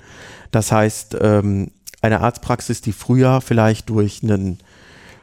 [0.51, 1.70] Das heißt, ähm,
[2.03, 4.59] eine Arztpraxis, die früher vielleicht durch, einen,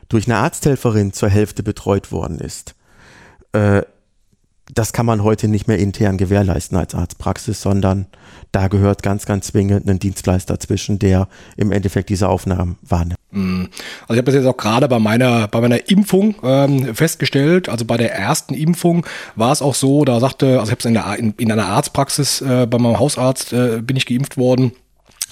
[0.10, 2.76] durch eine Arzthelferin zur Hälfte betreut worden ist,
[3.54, 3.82] äh,
[4.74, 8.08] das kann man heute nicht mehr intern gewährleisten als Arztpraxis, sondern
[8.52, 13.20] da gehört ganz, ganz zwingend ein Dienstleister zwischen, der im Endeffekt diese Aufnahmen wahrnimmt.
[13.32, 13.70] Mhm.
[14.04, 17.70] Also ich habe das jetzt auch gerade bei meiner, bei meiner Impfung ähm, festgestellt.
[17.70, 19.06] Also bei der ersten Impfung
[19.36, 22.42] war es auch so, da sagte, also ich habe es in, in, in, einer Arztpraxis
[22.42, 24.72] äh, bei meinem Hausarzt äh, bin ich geimpft worden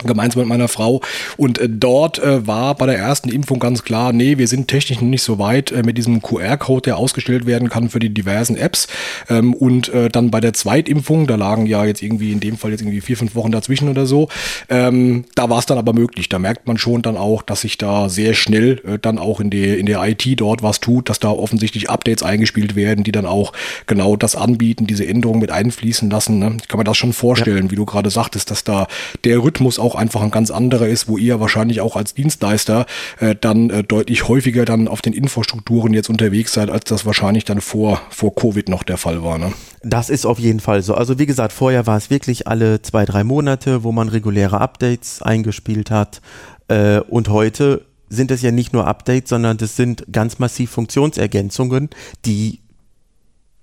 [0.08, 1.02] gemeinsam mit meiner Frau.
[1.38, 5.02] Und äh, dort äh, war bei der ersten Impfung ganz klar, nee, wir sind technisch
[5.02, 8.56] noch nicht so weit äh, mit diesem QR-Code, der ausgestellt werden kann für die diversen
[8.56, 8.88] Apps.
[9.30, 12.82] Ähm, und dann bei der Zweitimpfung, da lagen ja jetzt irgendwie in dem Fall jetzt
[12.82, 14.30] irgendwie vier, fünf Wochen dazwischen oder so,
[14.70, 16.30] ähm, da war es dann aber möglich.
[16.30, 19.78] Da merkt man schon dann auch, dass sich da sehr schnell dann auch in, die,
[19.78, 23.54] in der IT dort was tut, dass da offensichtlich Updates eingespielt werden, die dann auch
[23.88, 26.39] genau das anbieten, diese Änderungen mit einfließen lassen.
[26.39, 26.58] Ne?
[26.62, 27.72] Ich kann mir das schon vorstellen, ja.
[27.72, 28.88] wie du gerade sagtest, dass da
[29.24, 32.86] der Rhythmus auch auch einfach ein ganz anderer ist, wo ihr wahrscheinlich auch als Dienstleister
[33.20, 37.46] äh, dann äh, deutlich häufiger dann auf den Infrastrukturen jetzt unterwegs seid, als das wahrscheinlich
[37.46, 39.38] dann vor, vor Covid noch der Fall war.
[39.38, 39.52] Ne?
[39.84, 40.94] Das ist auf jeden Fall so.
[40.94, 45.22] Also wie gesagt, vorher war es wirklich alle zwei, drei Monate, wo man reguläre Updates
[45.22, 46.22] eingespielt hat.
[46.68, 51.89] Äh, und heute sind es ja nicht nur Updates, sondern das sind ganz massiv Funktionsergänzungen,
[52.26, 52.60] die,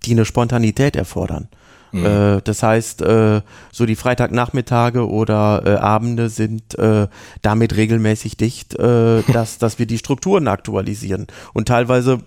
[0.04, 1.48] die eine Spontanität erfordern.
[1.92, 2.04] Mhm.
[2.04, 3.40] Äh, das heißt, äh,
[3.72, 7.08] so die Freitagnachmittage oder äh, Abende sind äh,
[7.42, 11.26] damit regelmäßig dicht, äh, dass, dass wir die Strukturen aktualisieren.
[11.52, 12.20] Und teilweise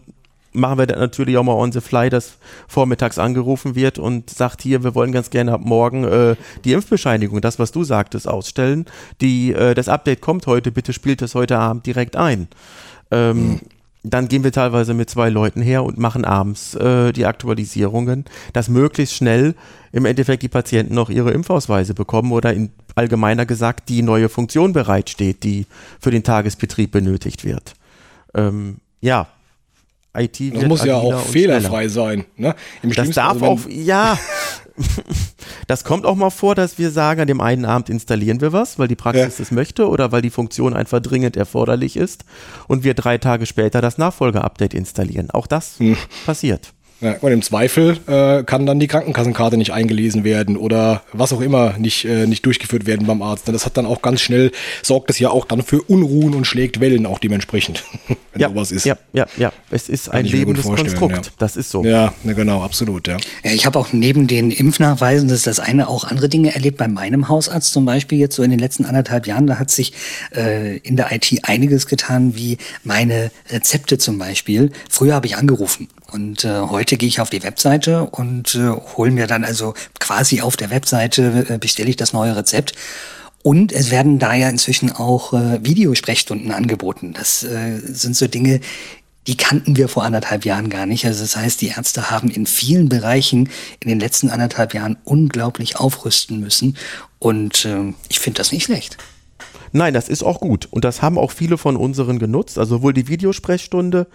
[0.53, 2.38] machen wir dann natürlich auch mal on the fly, dass
[2.68, 6.36] vormittags angerufen wird und sagt hier, wir wollen ganz gerne ab morgen äh,
[6.66, 8.86] die Impfbescheinigung, das was du sagtest, ausstellen.
[9.22, 12.47] Die, äh, das Update kommt heute, bitte spielt es heute Abend direkt ein.
[13.12, 13.59] Ähm, mhm
[14.04, 18.68] dann gehen wir teilweise mit zwei Leuten her und machen abends äh, die Aktualisierungen, dass
[18.68, 19.56] möglichst schnell
[19.91, 24.74] im Endeffekt die Patienten noch ihre Impfausweise bekommen oder in allgemeiner gesagt die neue Funktion
[24.74, 25.68] bereitsteht, die
[25.99, 27.76] für den Tagesbetrieb benötigt wird.
[28.34, 29.28] Ähm, ja,
[30.16, 32.26] IT das muss ja auch fehlerfrei sein.
[32.36, 32.55] Ne?
[32.84, 34.18] das darf also, auch, ja,
[35.68, 38.78] das kommt auch mal vor, dass wir sagen, an dem einen Abend installieren wir was,
[38.78, 39.43] weil die Praxis ja.
[39.43, 42.26] es möchte oder weil die Funktion einfach dringend erforderlich ist
[42.68, 45.32] und wir drei Tage später das Nachfolgeupdate installieren.
[45.32, 45.97] Auch das hm.
[46.26, 46.74] passiert.
[47.02, 51.41] Ja, und im Zweifel äh, kann dann die Krankenkassenkarte nicht eingelesen werden oder was auch
[51.41, 53.47] immer nicht, äh, nicht durchgeführt werden beim Arzt.
[53.47, 54.52] Das hat dann auch ganz schnell,
[54.84, 58.72] sorgt es ja auch dann für Unruhen und schlägt Wellen auch dementsprechend, wenn ja, sowas
[58.72, 58.86] ist.
[58.86, 59.52] Ja, ja, ja.
[59.72, 61.26] Es ist ein lebendes Konstrukt.
[61.26, 61.32] Ja.
[61.39, 61.84] Das ist so.
[61.84, 63.18] Ja, genau, absolut, ja.
[63.43, 66.78] ja ich habe auch neben den Impfnachweisen, das ist das eine, auch andere Dinge erlebt.
[66.78, 69.93] Bei meinem Hausarzt zum Beispiel jetzt so in den letzten anderthalb Jahren, da hat sich
[70.36, 74.72] äh, in der IT einiges getan, wie meine Rezepte zum Beispiel.
[74.88, 79.12] Früher habe ich angerufen Und äh, heute gehe ich auf die Webseite und äh, hole
[79.12, 82.74] mir dann also quasi auf der Webseite äh, bestelle ich das neue Rezept.
[83.43, 87.14] Und es werden da ja inzwischen auch äh, Videosprechstunden angeboten.
[87.14, 88.59] Das äh, sind so Dinge,
[89.28, 91.05] die kannten wir vor anderthalb Jahren gar nicht.
[91.05, 93.49] Also das heißt, die Ärzte haben in vielen Bereichen
[93.80, 96.78] in den letzten anderthalb Jahren unglaublich aufrüsten müssen.
[97.20, 98.97] Und äh, ich finde das nicht schlecht.
[99.74, 100.68] Nein, das ist auch gut.
[100.70, 102.57] Und das haben auch viele von unseren genutzt.
[102.57, 104.07] Also sowohl die Videosprechstunde,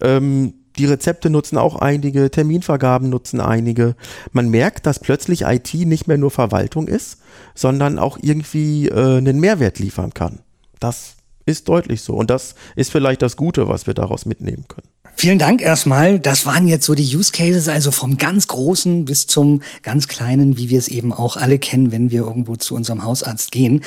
[0.00, 3.94] ähm, die Rezepte nutzen auch einige, Terminvergaben nutzen einige.
[4.32, 7.18] Man merkt, dass plötzlich IT nicht mehr nur Verwaltung ist,
[7.54, 10.40] sondern auch irgendwie äh, einen Mehrwert liefern kann.
[10.80, 11.16] Das
[11.46, 12.14] ist deutlich so.
[12.14, 14.88] Und das ist vielleicht das Gute, was wir daraus mitnehmen können.
[15.14, 16.18] Vielen Dank erstmal.
[16.18, 20.56] Das waren jetzt so die Use Cases, also vom ganz Großen bis zum ganz Kleinen,
[20.56, 23.84] wie wir es eben auch alle kennen, wenn wir irgendwo zu unserem Hausarzt gehen.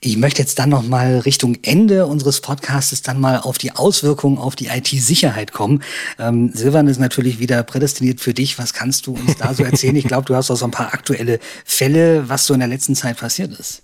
[0.00, 4.38] Ich möchte jetzt dann noch mal Richtung Ende unseres Podcasts dann mal auf die Auswirkungen
[4.38, 5.82] auf die IT-Sicherheit kommen.
[6.20, 8.58] Ähm, Silvan ist natürlich wieder prädestiniert für dich.
[8.58, 9.96] Was kannst du uns da so erzählen?
[9.96, 12.94] Ich glaube, du hast auch so ein paar aktuelle Fälle, was so in der letzten
[12.94, 13.82] Zeit passiert ist.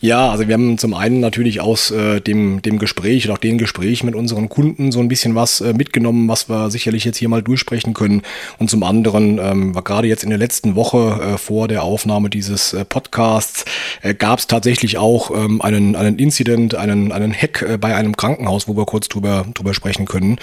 [0.00, 3.56] Ja, also wir haben zum einen natürlich aus äh, dem, dem Gespräch oder auch den
[3.58, 7.28] Gespräch mit unseren Kunden so ein bisschen was äh, mitgenommen, was wir sicherlich jetzt hier
[7.28, 8.22] mal durchsprechen können.
[8.58, 12.28] Und zum anderen ähm, war gerade jetzt in der letzten Woche äh, vor der Aufnahme
[12.28, 13.64] dieses äh, Podcasts
[14.02, 18.16] äh, gab es tatsächlich auch ähm, einen, einen Incident, einen, einen Hack äh, bei einem
[18.16, 20.38] Krankenhaus, wo wir kurz drüber, drüber sprechen können.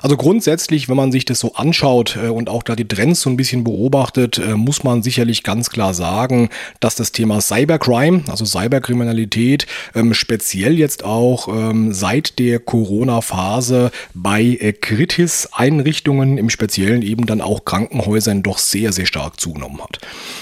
[0.00, 3.30] Also grundsätzlich, wenn man sich das so anschaut äh, und auch da die Trends so
[3.30, 6.48] ein bisschen beobachtet, äh, muss man sicherlich ganz klar sagen,
[6.80, 13.90] dass das Thema Cybercrime, also Cyber Cyberkriminalität, ähm, speziell jetzt auch ähm, seit der Corona-Phase
[14.14, 19.98] bei äh, Kritis-Einrichtungen, im Speziellen eben dann auch Krankenhäusern, doch sehr, sehr stark zugenommen hat.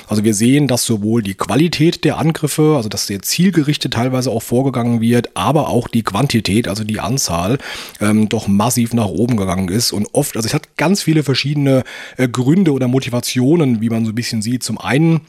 [0.09, 4.43] Also wir sehen, dass sowohl die Qualität der Angriffe, also dass sehr zielgerichtet teilweise auch
[4.43, 7.59] vorgegangen wird, aber auch die Quantität, also die Anzahl,
[8.01, 11.85] ähm, doch massiv nach oben gegangen ist und oft, also es hat ganz viele verschiedene
[12.17, 14.63] äh, Gründe oder Motivationen, wie man so ein bisschen sieht.
[14.63, 15.21] Zum einen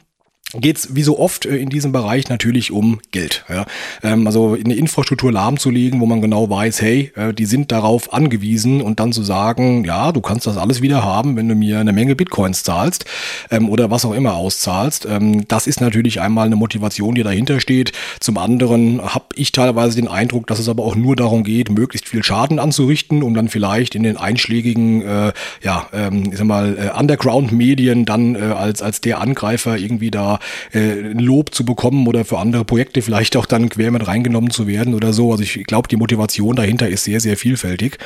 [0.62, 3.45] geht es wie so oft äh, in diesem Bereich natürlich um Geld.
[3.49, 3.66] Ja?
[4.03, 8.82] Ähm, also eine Infrastruktur lahmzulegen, wo man genau weiß, hey, äh, die sind darauf angewiesen
[8.82, 11.93] und dann zu sagen, ja, du kannst das alles wieder haben, wenn du mir eine
[11.93, 13.06] Menge Bitcoins zahlst
[13.51, 15.06] ähm, oder was auch immer auszahlst.
[15.10, 17.91] Ähm, das ist natürlich einmal eine Motivation, die dahinter steht.
[18.20, 22.08] Zum anderen habe ich teilweise den Eindruck, dass es aber auch nur darum geht, möglichst
[22.08, 25.88] viel Schaden anzurichten, um dann vielleicht in den einschlägigen, äh, ja,
[26.32, 30.39] ich sag mal, Underground-Medien dann als, als der Angreifer irgendwie da
[30.74, 34.68] äh, Lob zu bekommen oder für andere Projekte vielleicht auch dann quer mit reingenommen zu
[34.68, 35.32] werden oder so.
[35.32, 37.98] Also ich glaube, die Motivation dahinter ist sehr, sehr vielfältig.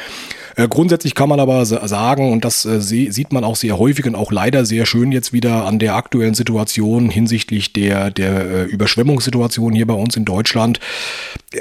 [0.55, 4.15] Äh, grundsätzlich kann man aber sagen, und das äh, sieht man auch sehr häufig und
[4.15, 9.87] auch leider sehr schön jetzt wieder an der aktuellen Situation hinsichtlich der, der Überschwemmungssituation hier
[9.87, 10.79] bei uns in Deutschland,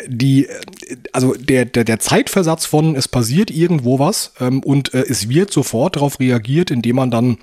[0.07, 0.49] die,
[1.12, 5.97] also der, der, der Zeitversatz von es passiert irgendwo was ähm, und es wird sofort
[5.97, 7.39] darauf reagiert, indem man dann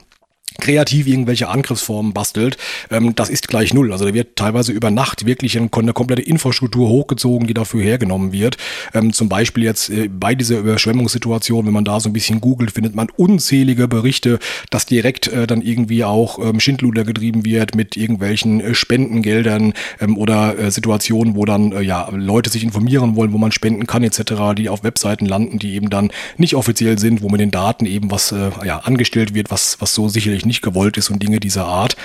[0.59, 2.57] kreativ irgendwelche Angriffsformen bastelt,
[2.89, 3.91] ähm, das ist gleich null.
[3.91, 8.31] Also da wird teilweise über Nacht wirklich eine, eine komplette Infrastruktur hochgezogen, die dafür hergenommen
[8.31, 8.57] wird.
[8.93, 12.71] Ähm, zum Beispiel jetzt äh, bei dieser Überschwemmungssituation, wenn man da so ein bisschen googelt,
[12.71, 14.39] findet man unzählige Berichte,
[14.69, 20.17] dass direkt äh, dann irgendwie auch ähm, Schindluder getrieben wird mit irgendwelchen äh, Spendengeldern ähm,
[20.17, 24.03] oder äh, Situationen, wo dann äh, ja Leute sich informieren wollen, wo man spenden kann
[24.03, 27.85] etc., die auf Webseiten landen, die eben dann nicht offiziell sind, wo mit den Daten
[27.85, 31.39] eben was äh, ja angestellt wird, was was so sicherlich nicht gewollt ist und Dinge
[31.39, 31.95] dieser Art.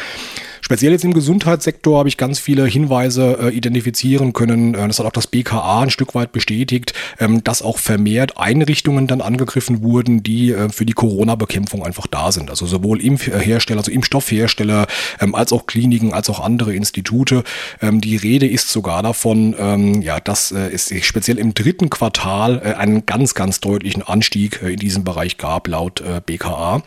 [0.62, 4.74] Speziell jetzt im Gesundheitssektor habe ich ganz viele Hinweise äh, identifizieren können.
[4.74, 9.09] Äh, das hat auch das BKA ein Stück weit bestätigt, ähm, dass auch vermehrt Einrichtungen
[9.09, 12.51] dann angegriffen wurden, die äh, für die Corona-Bekämpfung einfach da sind.
[12.51, 14.87] Also sowohl Impfhersteller, also Impfstoffhersteller,
[15.20, 17.43] ähm, als auch Kliniken, als auch andere Institute.
[17.83, 22.62] Ähm, die Rede ist sogar davon, ähm, ja, dass äh, es speziell im dritten Quartal
[22.62, 26.83] äh, einen ganz, ganz deutlichen Anstieg äh, in diesem Bereich gab, laut BKA.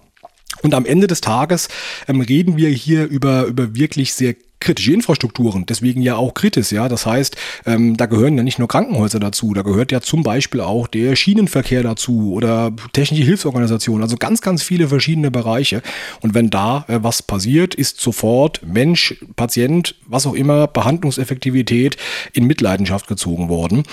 [0.63, 1.67] Und am Ende des Tages
[2.07, 6.89] ähm, reden wir hier über, über wirklich sehr kritische Infrastrukturen, deswegen ja auch kritisch, ja.
[6.89, 7.35] Das heißt,
[7.65, 11.15] ähm, da gehören ja nicht nur Krankenhäuser dazu, da gehört ja zum Beispiel auch der
[11.15, 15.81] Schienenverkehr dazu oder technische Hilfsorganisationen, also ganz, ganz viele verschiedene Bereiche.
[16.21, 21.97] Und wenn da äh, was passiert, ist sofort Mensch, Patient, was auch immer, Behandlungseffektivität
[22.33, 23.83] in Mitleidenschaft gezogen worden.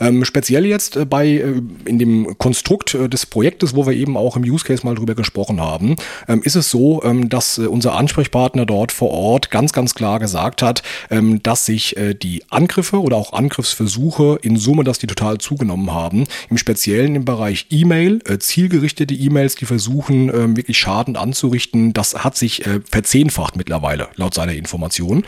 [0.00, 4.16] Ähm, speziell jetzt äh, bei äh, in dem Konstrukt äh, des Projektes, wo wir eben
[4.16, 5.96] auch im Use Case mal drüber gesprochen haben,
[6.28, 10.13] ähm, ist es so, ähm, dass äh, unser Ansprechpartner dort vor Ort ganz, ganz klar
[10.14, 14.98] klar gesagt hat, ähm, dass sich äh, die Angriffe oder auch Angriffsversuche in Summe, dass
[14.98, 16.26] die total zugenommen haben.
[16.50, 22.22] Im Speziellen im Bereich E-Mail, äh, zielgerichtete E-Mails, die versuchen ähm, wirklich Schaden anzurichten, das
[22.22, 25.24] hat sich äh, verzehnfacht mittlerweile, laut seiner Information.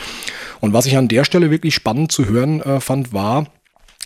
[0.60, 3.46] Und was ich an der Stelle wirklich spannend zu hören fand, war,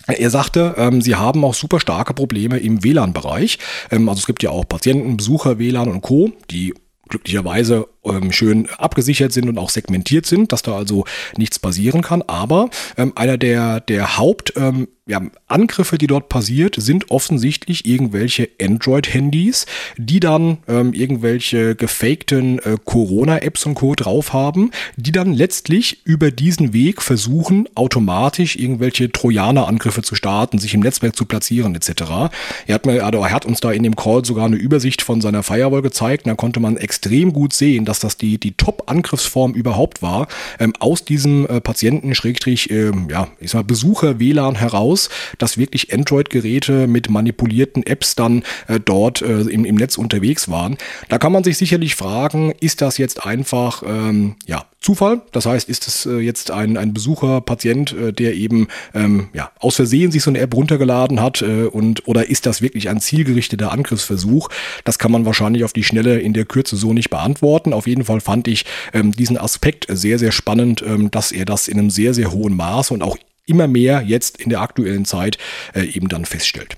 [0.07, 3.59] Er sagte, ähm, sie haben auch super starke Probleme im WLAN-Bereich.
[3.91, 6.75] Ähm, also es gibt ja auch Patienten, Besucher, WLAN und Co., die
[7.09, 11.05] glücklicherweise ähm, schön abgesichert sind und auch segmentiert sind, dass da also
[11.37, 12.23] nichts passieren kann.
[12.23, 19.67] Aber ähm, einer der, der Haupt ähm, ja, die dort passiert, sind offensichtlich irgendwelche Android-Handys,
[19.97, 23.95] die dann ähm, irgendwelche gefakten äh, Corona-Apps und Co.
[23.95, 30.75] drauf haben, die dann letztlich über diesen Weg versuchen, automatisch irgendwelche Trojaner-Angriffe zu starten, sich
[30.75, 32.31] im Netzwerk zu platzieren etc.
[32.67, 35.21] Er hat, mir, also er hat uns da in dem Call sogar eine Übersicht von
[35.21, 39.53] seiner Firewall gezeigt und da konnte man extrem gut sehen, dass das die, die Top-Angriffsform
[39.53, 40.29] überhaupt war,
[40.61, 45.93] ähm, aus diesem äh, Patienten, Schrägstrich, ähm, ja, ich sag mal, Besucher-WLAN heraus, dass wirklich
[45.93, 50.79] Android-Geräte mit manipulierten Apps dann äh, dort äh, im, im Netz unterwegs waren.
[51.09, 55.21] Da kann man sich sicherlich fragen, ist das jetzt einfach, ähm, ja, Zufall.
[55.33, 59.51] Das heißt, ist es äh, jetzt ein, ein Besucher, Patient, äh, der eben ähm, ja,
[59.59, 62.99] aus Versehen sich so eine App runtergeladen hat äh, und oder ist das wirklich ein
[62.99, 64.49] zielgerichteter Angriffsversuch?
[64.85, 67.75] Das kann man wahrscheinlich auf die Schnelle in der Kürze so nicht beantworten.
[67.75, 68.65] Auf jeden Fall fand ich
[68.95, 72.57] ähm, diesen Aspekt sehr, sehr spannend, ähm, dass er das in einem sehr, sehr hohen
[72.57, 75.37] Maße und auch immer mehr jetzt in der aktuellen Zeit
[75.75, 76.77] äh, eben dann feststellt.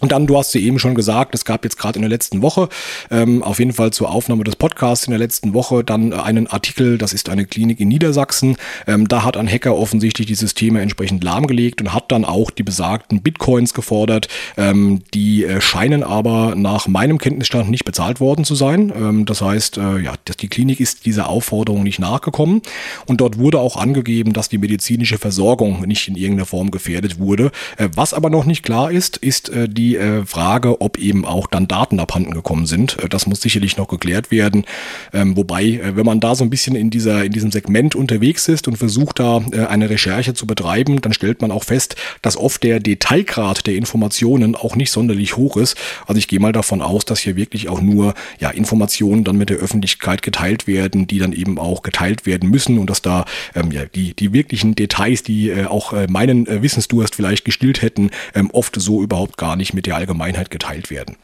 [0.00, 2.42] Und dann, du hast sie eben schon gesagt, es gab jetzt gerade in der letzten
[2.42, 2.68] Woche,
[3.10, 6.98] ähm, auf jeden Fall zur Aufnahme des Podcasts in der letzten Woche, dann einen Artikel,
[6.98, 8.56] das ist eine Klinik in Niedersachsen.
[8.86, 12.62] Ähm, da hat ein Hacker offensichtlich die Systeme entsprechend lahmgelegt und hat dann auch die
[12.62, 14.28] besagten Bitcoins gefordert.
[14.56, 18.92] Ähm, die äh, scheinen aber nach meinem Kenntnisstand nicht bezahlt worden zu sein.
[18.94, 22.62] Ähm, das heißt, äh, ja, dass die Klinik ist dieser Aufforderung nicht nachgekommen.
[23.06, 27.50] Und dort wurde auch angegeben, dass die medizinische Versorgung nicht in irgendeiner Form gefährdet wurde.
[27.76, 31.46] Äh, was aber noch nicht klar ist, ist äh, die äh, Frage, ob eben auch
[31.46, 32.98] dann Daten abhanden gekommen sind.
[33.02, 34.64] Äh, das muss sicherlich noch geklärt werden.
[35.12, 38.48] Ähm, wobei, äh, wenn man da so ein bisschen in, dieser, in diesem Segment unterwegs
[38.48, 42.36] ist und versucht da äh, eine Recherche zu betreiben, dann stellt man auch fest, dass
[42.36, 45.76] oft der Detailgrad der Informationen auch nicht sonderlich hoch ist.
[46.06, 49.50] Also ich gehe mal davon aus, dass hier wirklich auch nur ja, Informationen dann mit
[49.50, 53.24] der Öffentlichkeit geteilt werden, die dann eben auch geteilt werden müssen und dass da
[53.54, 58.10] ähm, ja, die, die wirklichen Details, die äh, auch äh, meinen Wissensdurst vielleicht gestillt hätten,
[58.34, 61.16] ähm, oft so überhaupt gar nicht mit der Allgemeinheit geteilt werden.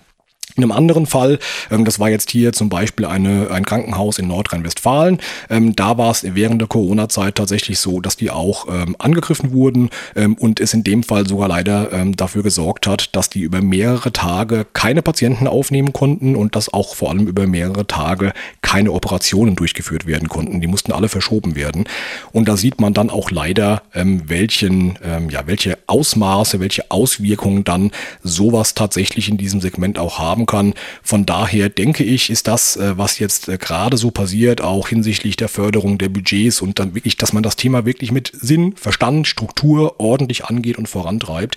[0.57, 1.41] In einem anderen Fall,
[1.73, 5.19] ähm, das war jetzt hier zum Beispiel eine, ein Krankenhaus in Nordrhein-Westfalen,
[5.51, 9.91] ähm, da war es während der Corona-Zeit tatsächlich so, dass die auch ähm, angegriffen wurden
[10.39, 14.67] und es in dem Fall sogar leider dafür gesorgt hat, dass die über mehrere Tage
[14.73, 18.33] keine Patienten aufnehmen konnten und dass auch vor allem über mehrere Tage
[18.63, 20.61] keine Operationen durchgeführt werden konnten.
[20.61, 21.85] Die mussten alle verschoben werden.
[22.33, 24.99] Und da sieht man dann auch leider, welchen,
[25.29, 27.91] ja, welche Ausmaße, welche Auswirkungen dann
[28.23, 30.75] sowas tatsächlich in diesem Segment auch haben haben kann.
[31.03, 35.37] Von daher denke ich, ist das, äh, was jetzt äh, gerade so passiert, auch hinsichtlich
[35.37, 39.27] der Förderung der Budgets und dann wirklich, dass man das Thema wirklich mit Sinn, Verstand,
[39.27, 41.57] Struktur ordentlich angeht und vorantreibt,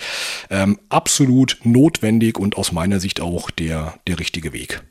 [0.50, 4.82] ähm, absolut notwendig und aus meiner Sicht auch der, der richtige Weg.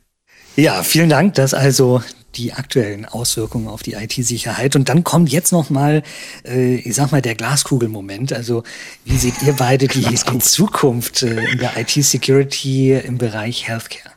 [0.55, 1.35] Ja, vielen Dank.
[1.35, 2.01] Das also
[2.37, 4.75] die aktuellen Auswirkungen auf die IT-Sicherheit.
[4.75, 6.03] Und dann kommt jetzt noch mal,
[6.45, 8.33] äh, ich sag mal, der Glaskugelmoment.
[8.33, 8.63] Also
[9.05, 14.11] wie seht ihr beide die, die Zukunft äh, in der IT-Security im Bereich Healthcare?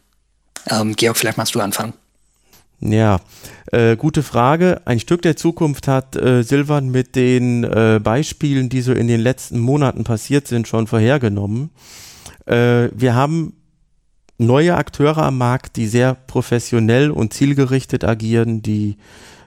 [0.69, 1.95] Ähm, Georg, vielleicht machst du anfangen.
[2.81, 3.21] Ja,
[3.73, 4.81] äh, gute Frage.
[4.87, 9.21] Ein Stück der Zukunft hat äh, Silvan mit den äh, Beispielen, die so in den
[9.21, 11.71] letzten Monaten passiert sind, schon vorhergenommen.
[12.47, 13.60] Äh, wir haben
[14.41, 18.97] neue Akteure am Markt, die sehr professionell und zielgerichtet agieren, die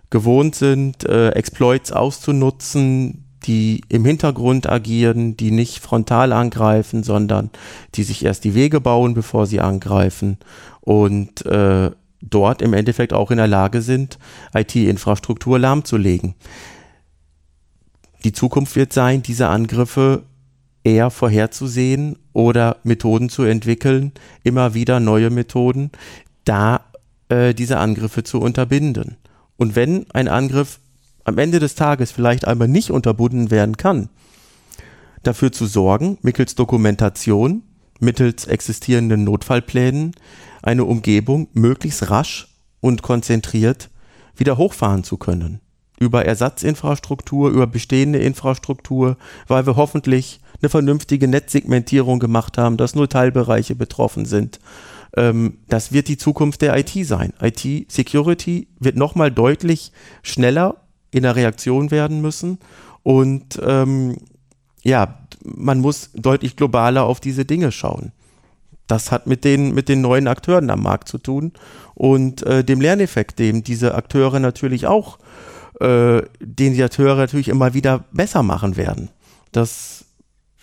[0.10, 7.50] gewohnt sind, äh, Exploits auszunutzen, die im Hintergrund agieren, die nicht frontal angreifen, sondern
[7.96, 10.38] die sich erst die Wege bauen, bevor sie angreifen
[10.82, 11.91] und äh,
[12.22, 14.20] dort im Endeffekt auch in der Lage sind,
[14.54, 16.36] IT-Infrastruktur lahmzulegen.
[18.24, 20.24] Die Zukunft wird sein, diese Angriffe
[20.84, 24.12] eher vorherzusehen oder Methoden zu entwickeln,
[24.44, 25.92] immer wieder neue Methoden,
[26.46, 26.82] da
[27.30, 29.18] äh, diese Angriffe zu unterbinden.
[29.58, 30.80] Und wenn ein Angriff
[31.24, 34.10] am Ende des Tages vielleicht einmal nicht unterbunden werden kann,
[35.24, 37.64] dafür zu sorgen, mittels Dokumentation,
[38.00, 40.14] mittels existierenden Notfallplänen,
[40.62, 42.50] eine Umgebung möglichst rasch
[42.82, 43.90] und konzentriert
[44.36, 45.62] wieder hochfahren zu können.
[46.00, 49.18] Über Ersatzinfrastruktur, über bestehende Infrastruktur,
[49.48, 54.60] weil wir hoffentlich eine vernünftige Netzsegmentierung gemacht haben, dass nur Teilbereiche betroffen sind.
[55.15, 57.34] Ähm, das wird die Zukunft der IT sein.
[57.41, 59.91] IT-Security wird nochmal deutlich
[60.23, 60.77] schneller
[61.11, 62.57] in der Reaktion werden müssen
[63.03, 64.18] und ähm,
[64.84, 68.11] ja, man muss deutlich globaler auf diese Dinge schauen.
[68.88, 71.53] Das hat mit den, mit den neuen Akteuren am Markt zu tun
[71.94, 75.19] und äh, dem Lerneffekt, dem diese Akteure natürlich auch,
[75.80, 79.10] äh, den die Akteure natürlich immer wieder besser machen werden.
[79.52, 80.06] Das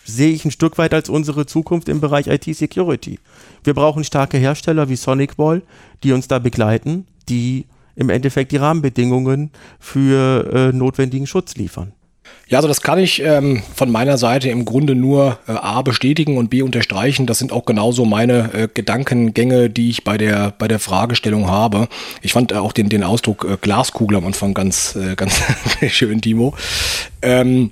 [0.05, 3.19] sehe ich ein Stück weit als unsere Zukunft im Bereich IT-Security.
[3.63, 5.61] Wir brauchen starke Hersteller wie SonicWall,
[6.03, 7.65] die uns da begleiten, die
[7.95, 11.93] im Endeffekt die Rahmenbedingungen für äh, notwendigen Schutz liefern.
[12.47, 16.37] Ja, also das kann ich ähm, von meiner Seite im Grunde nur äh, A bestätigen
[16.37, 17.25] und B unterstreichen.
[17.25, 21.87] Das sind auch genauso meine äh, Gedankengänge, die ich bei der, bei der Fragestellung habe.
[22.21, 25.41] Ich fand äh, auch den, den Ausdruck äh, Glaskugel am Anfang ganz, äh, ganz
[25.87, 26.53] schön, Timo.
[27.21, 27.71] Ähm,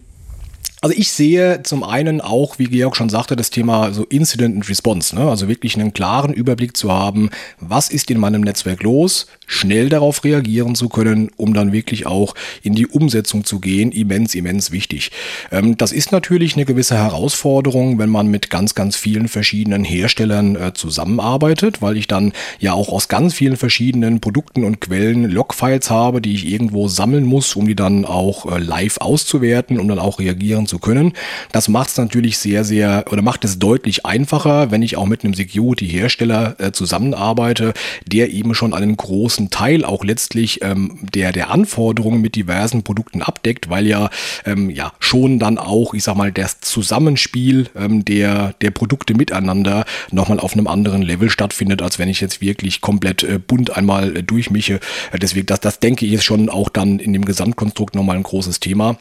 [0.82, 4.70] also ich sehe zum einen auch, wie Georg schon sagte, das Thema so Incident and
[4.70, 5.30] Response, ne?
[5.30, 7.30] also wirklich einen klaren Überblick zu haben,
[7.60, 12.36] was ist in meinem Netzwerk los, schnell darauf reagieren zu können, um dann wirklich auch
[12.62, 15.12] in die Umsetzung zu gehen, immens, immens wichtig.
[15.52, 20.56] Ähm, das ist natürlich eine gewisse Herausforderung, wenn man mit ganz, ganz vielen verschiedenen Herstellern
[20.56, 25.90] äh, zusammenarbeitet, weil ich dann ja auch aus ganz vielen verschiedenen Produkten und Quellen Logfiles
[25.90, 30.00] habe, die ich irgendwo sammeln muss, um die dann auch äh, live auszuwerten, um dann
[30.00, 31.14] auch reagieren zu können.
[31.52, 35.24] Das macht es natürlich sehr, sehr oder macht es deutlich einfacher, wenn ich auch mit
[35.24, 37.74] einem Security-Hersteller äh, zusammenarbeite,
[38.06, 42.84] der eben schon einen großen großen Teil auch letztlich ähm, der, der Anforderungen mit diversen
[42.84, 44.10] Produkten abdeckt, weil ja,
[44.46, 49.86] ähm, ja schon dann auch, ich sag mal, das Zusammenspiel ähm, der, der Produkte miteinander
[50.12, 54.18] nochmal auf einem anderen Level stattfindet, als wenn ich jetzt wirklich komplett äh, bunt einmal
[54.18, 54.82] äh, durchmische.
[55.12, 58.24] Äh, deswegen, das, das denke ich ist schon auch dann in dem Gesamtkonstrukt nochmal ein
[58.24, 58.98] großes Thema.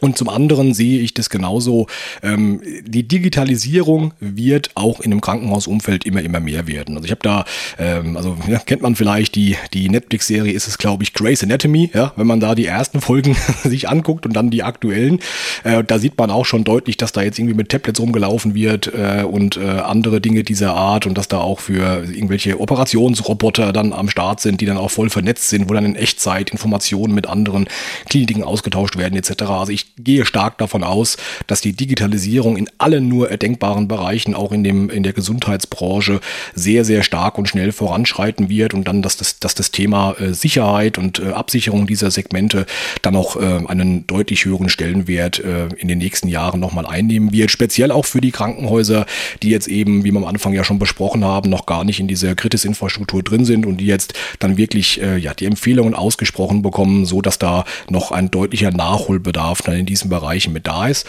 [0.00, 1.86] Und zum anderen sehe ich das genauso.
[2.22, 6.96] Ähm, die Digitalisierung wird auch in einem Krankenhausumfeld immer, immer mehr werden.
[6.96, 7.44] Also ich habe da,
[7.78, 11.90] ähm, also ja, kennt man vielleicht die, die Netflix-Serie ist es, glaube ich, Grey's Anatomy,
[11.94, 15.20] ja, wenn man da die ersten Folgen sich anguckt und dann die aktuellen,
[15.62, 18.92] äh, da sieht man auch schon deutlich, dass da jetzt irgendwie mit Tablets rumgelaufen wird
[18.92, 23.92] äh, und äh, andere Dinge dieser Art und dass da auch für irgendwelche Operationsroboter dann
[23.92, 27.28] am Start sind, die dann auch voll vernetzt sind, wo dann in Echtzeit Informationen mit
[27.28, 27.68] anderen
[28.08, 29.42] Kliniken ausgetauscht werden etc.
[29.42, 34.52] Also ich gehe stark davon aus, dass die Digitalisierung in allen nur erdenkbaren Bereichen, auch
[34.52, 36.20] in, dem, in der Gesundheitsbranche,
[36.54, 40.32] sehr, sehr stark und schnell voranschreiten wird und dann, dass das, dass das Thema äh,
[40.32, 42.66] Sicherheit und äh, Absicherung dieser Segmente
[43.02, 45.38] dann auch äh, einen deutlich höheren Stellenwert
[45.76, 47.50] in den nächsten Jahren nochmal einnehmen wird.
[47.50, 49.06] Speziell auch für die Krankenhäuser,
[49.42, 52.06] die jetzt eben, wie wir am Anfang ja schon besprochen haben, noch gar nicht in
[52.06, 57.20] dieser Kritis-Infrastruktur drin sind und die jetzt dann wirklich ja, die Empfehlungen ausgesprochen bekommen, so
[57.20, 61.06] dass da noch ein deutlicher Nachholbedarf dann in diesen Bereichen mit da ist.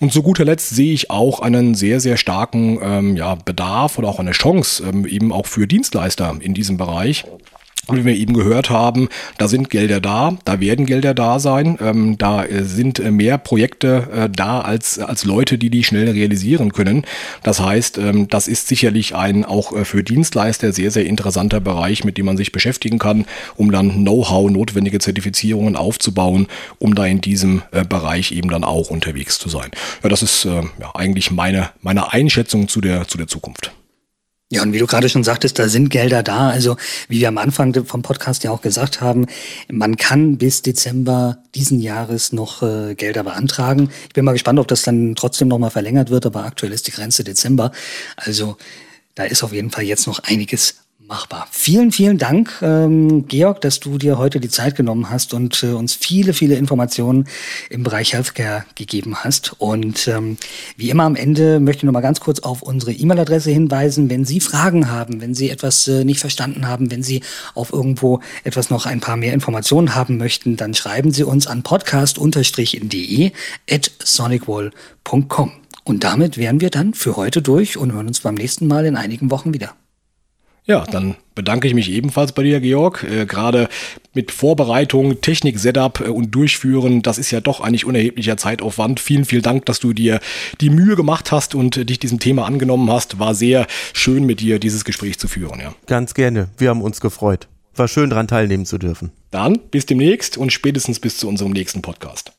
[0.00, 4.08] Und zu guter Letzt sehe ich auch einen sehr, sehr starken ähm, ja, Bedarf oder
[4.08, 7.24] auch eine Chance ähm, eben auch für Dienstleister in diesem Bereich.
[7.88, 11.78] Und wie wir eben gehört haben, da sind Gelder da, da werden Gelder da sein,
[11.80, 16.08] ähm, da äh, sind äh, mehr Projekte äh, da als, als Leute, die die schnell
[16.08, 17.04] realisieren können.
[17.42, 22.04] Das heißt, ähm, das ist sicherlich ein auch äh, für Dienstleister sehr, sehr interessanter Bereich,
[22.04, 23.26] mit dem man sich beschäftigen kann,
[23.56, 26.46] um dann Know-how, notwendige Zertifizierungen aufzubauen,
[26.78, 29.70] um da in diesem Bereich eben dann auch unterwegs zu sein.
[30.02, 30.62] Ja, das ist ja,
[30.94, 33.72] eigentlich meine, meine Einschätzung zu der, zu der Zukunft.
[34.52, 36.50] Ja, und wie du gerade schon sagtest, da sind Gelder da.
[36.50, 36.76] Also
[37.08, 39.24] wie wir am Anfang vom Podcast ja auch gesagt haben,
[39.70, 43.88] man kann bis Dezember diesen Jahres noch äh, Gelder beantragen.
[44.08, 46.90] Ich bin mal gespannt, ob das dann trotzdem nochmal verlängert wird, aber aktuell ist die
[46.90, 47.72] Grenze Dezember.
[48.14, 48.58] Also
[49.14, 50.81] da ist auf jeden Fall jetzt noch einiges
[51.12, 51.46] machbar.
[51.50, 55.72] Vielen, vielen Dank, ähm, Georg, dass du dir heute die Zeit genommen hast und äh,
[55.72, 57.26] uns viele, viele Informationen
[57.68, 59.54] im Bereich Healthcare gegeben hast.
[59.58, 60.38] Und ähm,
[60.78, 64.08] wie immer am Ende möchte ich noch mal ganz kurz auf unsere E-Mail-Adresse hinweisen.
[64.08, 67.20] Wenn Sie Fragen haben, wenn Sie etwas äh, nicht verstanden haben, wenn Sie
[67.54, 71.62] auf irgendwo etwas noch ein paar mehr Informationen haben möchten, dann schreiben Sie uns an
[71.62, 73.32] podcast-de
[73.70, 75.52] at sonicwall.com.
[75.84, 78.96] Und damit wären wir dann für heute durch und hören uns beim nächsten Mal in
[78.96, 79.74] einigen Wochen wieder.
[80.64, 83.02] Ja, dann bedanke ich mich ebenfalls bei dir, Georg.
[83.02, 83.68] Äh, Gerade
[84.14, 89.00] mit Vorbereitung, Technik, Setup äh, und Durchführen, das ist ja doch eigentlich unerheblicher Zeitaufwand.
[89.00, 90.20] Vielen, vielen Dank, dass du dir
[90.60, 93.18] die Mühe gemacht hast und äh, dich diesem Thema angenommen hast.
[93.18, 95.58] War sehr schön mit dir, dieses Gespräch zu führen.
[95.58, 95.74] Ja.
[95.86, 96.48] Ganz gerne.
[96.58, 97.48] Wir haben uns gefreut.
[97.74, 99.10] War schön, daran teilnehmen zu dürfen.
[99.30, 102.30] Dann bis demnächst und spätestens bis zu unserem nächsten Podcast.